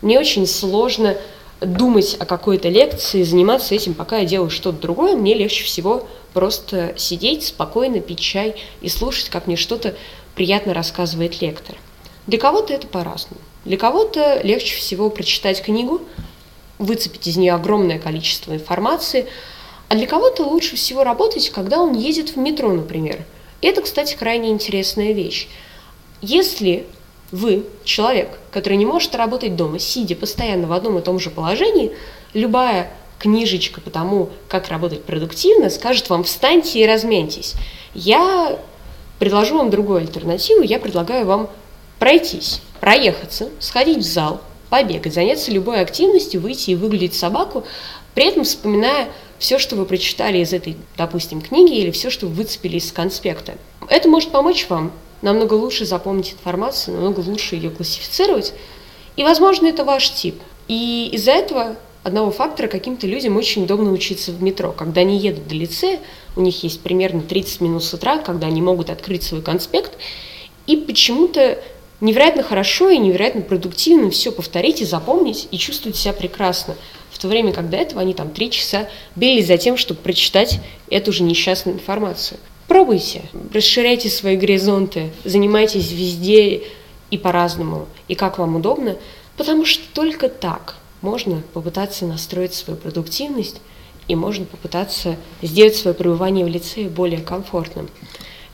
Мне 0.02 0.20
очень 0.20 0.48
сложно 0.48 1.18
думать 1.62 2.16
о 2.20 2.26
какой-то 2.26 2.68
лекции, 2.70 3.22
заниматься 3.22 3.76
этим, 3.76 3.94
пока 3.94 4.18
я 4.18 4.26
делаю 4.26 4.50
что-то 4.50 4.82
другое. 4.82 5.16
Мне 5.16 5.36
легче 5.36 5.64
всего 5.66 6.08
просто 6.34 6.96
сидеть 6.98 7.46
спокойно, 7.46 8.00
пить 8.00 8.20
чай 8.20 8.56
и 8.82 8.90
слушать, 8.90 9.30
как 9.30 9.46
мне 9.46 9.56
что-то 9.56 9.96
приятно 10.38 10.76
рассказывает 10.76 11.42
лектор. 11.42 11.76
Для 12.28 12.38
кого-то 12.38 12.72
это 12.72 12.86
по-разному. 12.86 13.42
Для 13.66 13.76
кого-то 13.76 14.40
легче 14.44 14.76
всего 14.76 15.10
прочитать 15.10 15.64
книгу, 15.64 16.02
выцепить 16.78 17.26
из 17.26 17.38
нее 17.38 17.56
огромное 17.56 17.98
количество 17.98 18.54
информации, 18.54 19.26
а 19.90 19.96
для 19.96 20.06
кого-то 20.06 20.44
лучше 20.44 20.76
всего 20.76 21.04
работать, 21.04 21.50
когда 21.50 21.80
он 21.80 21.96
едет 21.96 22.36
в 22.36 22.38
метро, 22.38 22.72
например. 22.72 23.26
Это, 23.64 23.82
кстати, 23.82 24.16
крайне 24.16 24.50
интересная 24.50 25.12
вещь. 25.12 25.48
Если 26.22 26.86
вы 27.32 27.66
человек, 27.84 28.38
который 28.52 28.78
не 28.78 28.86
может 28.86 29.16
работать 29.16 29.56
дома, 29.56 29.80
сидя 29.80 30.16
постоянно 30.16 30.68
в 30.68 30.72
одном 30.72 31.00
и 31.00 31.02
том 31.02 31.20
же 31.20 31.32
положении, 31.32 31.94
любая 32.34 32.92
книжечка 33.18 33.82
по 33.82 33.90
тому, 33.90 34.30
как 34.48 34.68
работать 34.68 35.04
продуктивно, 35.04 35.72
скажет 35.72 36.10
вам 36.10 36.24
«встаньте 36.24 36.80
и 36.80 36.86
размяньтесь». 36.86 37.56
Я 37.96 38.60
предложу 39.20 39.58
вам 39.58 39.70
другую 39.70 40.00
альтернативу. 40.00 40.62
Я 40.62 40.80
предлагаю 40.80 41.26
вам 41.26 41.50
пройтись, 42.00 42.62
проехаться, 42.80 43.50
сходить 43.60 44.00
в 44.00 44.08
зал, 44.08 44.42
побегать, 44.70 45.14
заняться 45.14 45.52
любой 45.52 45.82
активностью, 45.82 46.42
выйти 46.42 46.72
и 46.72 46.76
выглядеть 46.76 47.16
собаку, 47.16 47.64
при 48.14 48.26
этом 48.26 48.44
вспоминая 48.44 49.10
все, 49.40 49.60
что 49.60 49.76
вы 49.76 49.86
прочитали 49.86 50.40
из 50.40 50.54
этой, 50.54 50.78
допустим, 50.98 51.42
книги 51.42 51.76
или 51.76 51.92
все, 51.92 52.10
что 52.10 52.26
вы 52.26 52.34
выцепили 52.34 52.78
из 52.78 52.92
конспекта. 52.92 53.56
Это 53.90 54.10
может 54.10 54.32
помочь 54.32 54.68
вам 54.70 54.92
намного 55.22 55.54
лучше 55.54 55.86
запомнить 55.86 56.34
информацию, 56.34 56.96
намного 56.96 57.20
лучше 57.20 57.56
ее 57.56 57.70
классифицировать. 57.70 58.54
И, 59.16 59.24
возможно, 59.24 59.68
это 59.68 59.84
ваш 59.84 60.12
тип. 60.12 60.36
И 60.68 61.10
из-за 61.14 61.32
этого 61.32 61.76
одного 62.04 62.32
фактора 62.32 62.68
каким-то 62.68 63.08
людям 63.08 63.38
очень 63.38 63.64
удобно 63.64 63.92
учиться 63.92 64.32
в 64.32 64.42
метро. 64.42 64.72
Когда 64.72 65.02
они 65.02 65.18
едут 65.18 65.48
до 65.48 65.56
лицея, 65.56 66.00
у 66.38 66.42
них 66.42 66.64
есть 66.64 66.82
примерно 66.82 67.22
30 67.22 67.62
минут 67.62 67.84
с 67.84 67.94
утра, 67.94 68.20
когда 68.20 68.48
они 68.48 68.62
могут 68.62 68.90
открыть 68.90 69.24
свой 69.24 69.42
конспект, 69.42 69.98
и 70.68 70.78
почему-то 70.78 71.60
невероятно 72.00 72.44
хорошо 72.44 72.90
и 72.90 72.98
невероятно 72.98 73.42
продуктивно 73.42 74.12
все 74.12 74.32
повторить 74.32 74.82
и 74.82 74.86
запомнить, 74.86 75.48
и 75.52 75.58
чувствовать 75.58 75.98
себя 75.98 76.14
прекрасно. 76.14 76.76
В 77.12 77.20
то 77.20 77.28
время, 77.28 77.52
когда 77.52 77.78
этого 77.78 78.02
они 78.02 78.14
там 78.14 78.30
три 78.30 78.52
часа 78.52 78.88
били 79.16 79.42
за 79.42 79.58
тем, 79.58 79.78
чтобы 79.78 80.00
прочитать 80.02 80.60
эту 80.90 81.12
же 81.12 81.24
несчастную 81.24 81.78
информацию. 81.78 82.40
Пробуйте, 82.68 83.24
расширяйте 83.54 84.10
свои 84.10 84.36
горизонты, 84.36 85.12
занимайтесь 85.24 85.92
везде 85.92 86.64
и 87.10 87.18
по-разному, 87.18 87.88
и 88.08 88.16
как 88.16 88.38
вам 88.38 88.58
удобно, 88.58 88.98
потому 89.38 89.66
что 89.66 89.84
только 89.94 90.28
так 90.30 90.76
можно 91.02 91.42
попытаться 91.54 92.06
настроить 92.06 92.54
свою 92.54 92.78
продуктивность 92.78 93.62
и 94.08 94.16
можно 94.16 94.46
попытаться 94.46 95.18
сделать 95.42 95.76
свое 95.76 95.96
пребывание 95.96 96.46
в 96.46 96.50
лицее 96.50 96.90
более 96.90 97.20
комфортным. 97.20 97.90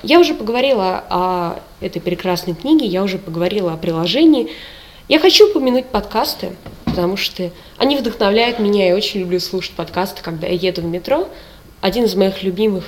Я 0.01 0.19
уже 0.19 0.33
поговорила 0.33 1.03
о 1.09 1.59
этой 1.79 2.01
прекрасной 2.01 2.55
книге, 2.55 2.85
я 2.85 3.03
уже 3.03 3.17
поговорила 3.17 3.73
о 3.73 3.77
приложении. 3.77 4.49
Я 5.07 5.19
хочу 5.19 5.49
упомянуть 5.49 5.85
подкасты, 5.87 6.55
потому 6.85 7.15
что 7.15 7.51
они 7.77 7.97
вдохновляют 7.97 8.59
меня. 8.59 8.87
Я 8.87 8.95
очень 8.95 9.21
люблю 9.21 9.39
слушать 9.39 9.73
подкасты, 9.73 10.21
когда 10.21 10.47
я 10.47 10.53
еду 10.53 10.81
в 10.81 10.85
метро. 10.85 11.29
Один 11.81 12.05
из 12.05 12.15
моих 12.15 12.43
любимых 12.43 12.83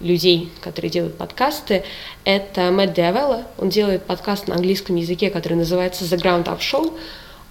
людей, 0.00 0.50
которые 0.60 0.90
делают 0.90 1.16
подкасты, 1.16 1.84
это 2.24 2.70
Мэтт 2.70 2.94
Диавелла. 2.94 3.44
Он 3.58 3.68
делает 3.68 4.04
подкаст 4.04 4.48
на 4.48 4.56
английском 4.56 4.96
языке, 4.96 5.30
который 5.30 5.54
называется 5.54 6.04
The 6.04 6.20
Ground 6.20 6.44
Up 6.46 6.58
Show. 6.58 6.92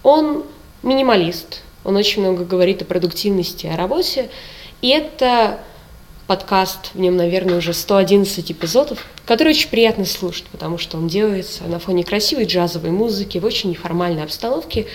Он 0.03 0.43
минималист, 0.83 1.61
он 1.85 1.95
очень 1.95 2.23
много 2.23 2.43
говорит 2.43 2.81
о 2.81 2.85
продуктивности, 2.85 3.67
о 3.67 3.77
работе, 3.77 4.29
и 4.81 4.89
это 4.89 5.59
подкаст, 6.27 6.91
в 6.95 6.99
нем, 6.99 7.15
наверное, 7.15 7.59
уже 7.59 7.73
111 7.73 8.51
эпизодов, 8.51 9.05
который 9.25 9.49
очень 9.49 9.69
приятно 9.69 10.05
слушать, 10.05 10.45
потому 10.51 10.79
что 10.79 10.97
он 10.97 11.07
делается 11.07 11.63
на 11.65 11.77
фоне 11.79 12.03
красивой 12.03 12.45
джазовой 12.45 12.89
музыки, 12.89 13.37
в 13.37 13.45
очень 13.45 13.69
неформальной 13.69 14.23
обстановке, 14.23 14.87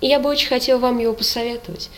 и 0.00 0.06
я 0.06 0.18
бы 0.18 0.30
очень 0.30 0.48
хотела 0.48 0.78
вам 0.78 0.98
его 0.98 1.12
посоветовать. 1.12 1.90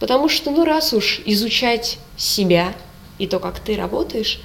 Потому 0.00 0.28
что, 0.28 0.50
ну, 0.50 0.64
раз 0.64 0.92
уж 0.92 1.20
изучать 1.24 1.98
себя 2.16 2.74
и 3.18 3.28
то, 3.28 3.38
как 3.38 3.60
ты 3.60 3.76
работаешь, 3.76 4.40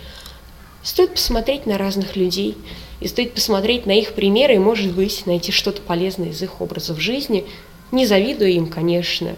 стоит 0.84 1.14
посмотреть 1.14 1.66
на 1.66 1.80
разных 1.80 2.16
людей, 2.16 2.56
и 3.00 3.08
стоит 3.08 3.34
посмотреть 3.34 3.88
на 3.88 3.92
их 3.92 4.14
примеры 4.14 4.56
и, 4.56 4.60
может 4.60 4.92
быть, 4.94 5.26
найти 5.26 5.52
что-то 5.52 5.82
полезное 5.82 6.30
из 6.30 6.42
их 6.44 6.62
образов 6.62 7.00
жизни– 7.00 7.44
не 7.92 8.06
завидую 8.06 8.52
им, 8.52 8.68
конечно, 8.68 9.36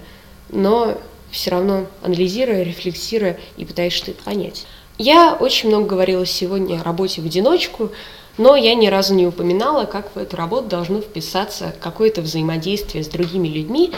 но 0.50 0.98
все 1.32 1.52
равно 1.52 1.86
анализируя, 2.02 2.64
рефлексируя 2.64 3.40
и 3.58 3.66
пытаясь 3.66 3.94
что-то 3.94 4.24
понять. 4.24 4.66
Я 4.98 5.38
очень 5.40 5.70
много 5.70 5.88
говорила 5.88 6.26
сегодня 6.26 6.80
о 6.80 6.84
работе 6.84 7.22
в 7.22 7.26
одиночку, 7.26 7.92
но 8.38 8.56
я 8.56 8.74
ни 8.76 8.88
разу 8.88 9.14
не 9.14 9.28
упоминала, 9.28 9.86
как 9.86 10.16
в 10.16 10.18
эту 10.18 10.36
работу 10.38 10.68
должно 10.68 11.02
вписаться 11.02 11.74
какое-то 11.80 12.22
взаимодействие 12.22 13.04
с 13.04 13.08
другими 13.08 13.48
людьми, 13.48 13.92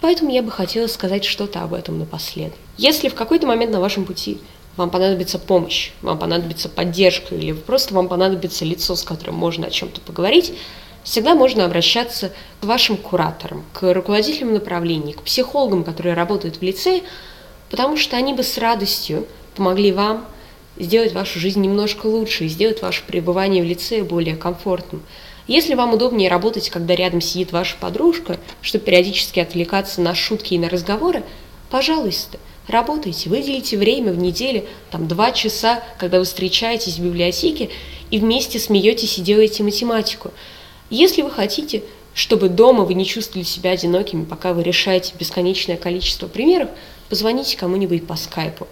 поэтому 0.00 0.30
я 0.30 0.42
бы 0.42 0.50
хотела 0.50 0.86
сказать 0.86 1.24
что-то 1.24 1.62
об 1.62 1.74
этом 1.74 1.98
напоследок. 1.98 2.56
Если 2.76 3.08
в 3.08 3.14
какой-то 3.14 3.46
момент 3.46 3.72
на 3.72 3.80
вашем 3.80 4.04
пути 4.04 4.38
вам 4.76 4.90
понадобится 4.90 5.38
помощь, 5.38 5.90
вам 6.02 6.18
понадобится 6.18 6.68
поддержка 6.68 7.34
или 7.34 7.52
просто 7.52 7.92
вам 7.94 8.08
понадобится 8.08 8.64
лицо, 8.64 8.94
с 8.94 9.02
которым 9.02 9.34
можно 9.34 9.66
о 9.66 9.70
чем-то 9.70 10.00
поговорить, 10.00 10.54
всегда 11.08 11.34
можно 11.34 11.64
обращаться 11.64 12.32
к 12.60 12.66
вашим 12.66 12.98
кураторам, 12.98 13.64
к 13.72 13.94
руководителям 13.94 14.52
направлений, 14.52 15.14
к 15.14 15.22
психологам, 15.22 15.82
которые 15.82 16.14
работают 16.14 16.56
в 16.56 16.62
лицее, 16.62 17.02
потому 17.70 17.96
что 17.96 18.16
они 18.18 18.34
бы 18.34 18.42
с 18.42 18.58
радостью 18.58 19.26
помогли 19.56 19.90
вам 19.90 20.26
сделать 20.76 21.14
вашу 21.14 21.38
жизнь 21.38 21.62
немножко 21.62 22.06
лучше 22.06 22.44
и 22.44 22.48
сделать 22.48 22.82
ваше 22.82 23.02
пребывание 23.06 23.62
в 23.62 23.66
лицее 23.66 24.04
более 24.04 24.36
комфортным. 24.36 25.02
Если 25.46 25.74
вам 25.74 25.94
удобнее 25.94 26.28
работать, 26.28 26.68
когда 26.68 26.94
рядом 26.94 27.22
сидит 27.22 27.52
ваша 27.52 27.76
подружка, 27.80 28.38
чтобы 28.60 28.84
периодически 28.84 29.40
отвлекаться 29.40 30.02
на 30.02 30.14
шутки 30.14 30.54
и 30.54 30.58
на 30.58 30.68
разговоры, 30.68 31.22
пожалуйста, 31.70 32.38
работайте, 32.66 33.30
выделите 33.30 33.78
время 33.78 34.12
в 34.12 34.18
неделе, 34.18 34.66
там 34.90 35.08
два 35.08 35.32
часа, 35.32 35.82
когда 35.98 36.18
вы 36.18 36.26
встречаетесь 36.26 36.98
в 36.98 37.02
библиотеке 37.02 37.70
и 38.10 38.18
вместе 38.18 38.58
смеетесь 38.58 39.16
и 39.16 39.22
делаете 39.22 39.62
математику. 39.62 40.32
Если 40.90 41.22
вы 41.22 41.30
хотите, 41.30 41.82
чтобы 42.14 42.48
дома 42.48 42.84
вы 42.84 42.94
не 42.94 43.04
чувствовали 43.04 43.44
себя 43.44 43.72
одинокими, 43.72 44.24
пока 44.24 44.52
вы 44.52 44.62
решаете 44.62 45.14
бесконечное 45.18 45.76
количество 45.76 46.26
примеров, 46.26 46.70
позвоните 47.08 47.56
кому-нибудь 47.56 48.06
по 48.06 48.16
скайпу, 48.16 48.66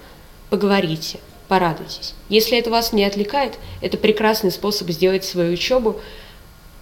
поговорите, 0.50 1.20
порадуйтесь. 1.48 2.14
Если 2.28 2.58
это 2.58 2.70
вас 2.70 2.92
не 2.92 3.04
отвлекает, 3.04 3.58
это 3.80 3.98
прекрасный 3.98 4.50
способ 4.50 4.90
сделать 4.90 5.24
свою 5.24 5.52
учебу 5.52 6.00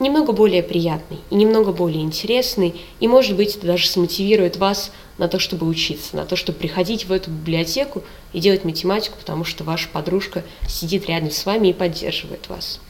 немного 0.01 0.33
более 0.33 0.63
приятный 0.63 1.19
и 1.31 1.35
немного 1.35 1.73
более 1.73 2.03
интересный, 2.03 2.81
и, 3.01 3.09
может 3.09 3.37
быть, 3.37 3.57
это 3.57 3.67
даже 3.67 3.87
смотивирует 3.87 4.57
вас 4.57 4.91
на 5.19 5.29
то, 5.29 5.39
чтобы 5.39 5.67
учиться, 5.67 6.17
на 6.17 6.25
то, 6.25 6.37
чтобы 6.37 6.59
приходить 6.59 7.07
в 7.07 7.13
эту 7.13 7.31
библиотеку 7.31 8.03
и 8.33 8.41
делать 8.41 8.65
математику, 8.65 9.17
потому 9.19 9.45
что 9.45 9.65
ваша 9.65 9.89
подружка 9.89 10.45
сидит 10.69 11.07
рядом 11.07 11.31
с 11.31 11.47
вами 11.47 11.69
и 11.69 11.73
поддерживает 11.73 12.49
вас. 12.49 12.81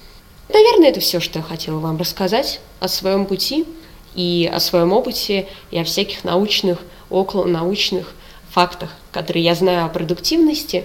Наверное, 0.49 0.91
это 0.91 1.01
все, 1.01 1.21
что 1.21 1.39
я 1.39 1.45
хотела 1.45 1.79
вам 1.79 1.97
рассказать 1.97 2.61
о 2.81 2.89
своем 2.89 3.27
пути 3.27 3.67
и 4.15 4.51
о 4.53 4.61
своем 4.61 4.93
опыте, 4.93 5.49
и 5.71 5.79
о 5.79 5.85
всяких 5.85 6.25
научных, 6.25 6.79
околонаучных 7.11 8.15
фактах, 8.51 8.91
которые 9.11 9.45
я 9.45 9.55
знаю 9.55 9.87
о 9.87 9.89
продуктивности. 9.89 10.85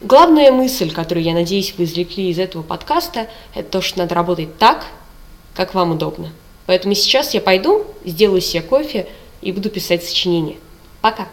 Главная 0.00 0.52
мысль, 0.52 0.90
которую, 0.92 1.24
я 1.24 1.34
надеюсь, 1.34 1.74
вы 1.76 1.84
извлекли 1.84 2.30
из 2.30 2.38
этого 2.38 2.62
подкаста, 2.62 3.28
это 3.54 3.68
то, 3.68 3.80
что 3.82 3.98
надо 3.98 4.14
работать 4.14 4.56
так, 4.58 4.86
как 5.54 5.74
вам 5.74 5.92
удобно. 5.92 6.30
Поэтому 6.66 6.94
сейчас 6.94 7.34
я 7.34 7.40
пойду, 7.40 7.84
сделаю 8.04 8.40
себе 8.40 8.62
кофе 8.62 9.08
и 9.40 9.50
буду 9.52 9.70
писать 9.70 10.04
сочинение. 10.04 10.56
Пока! 11.00 11.28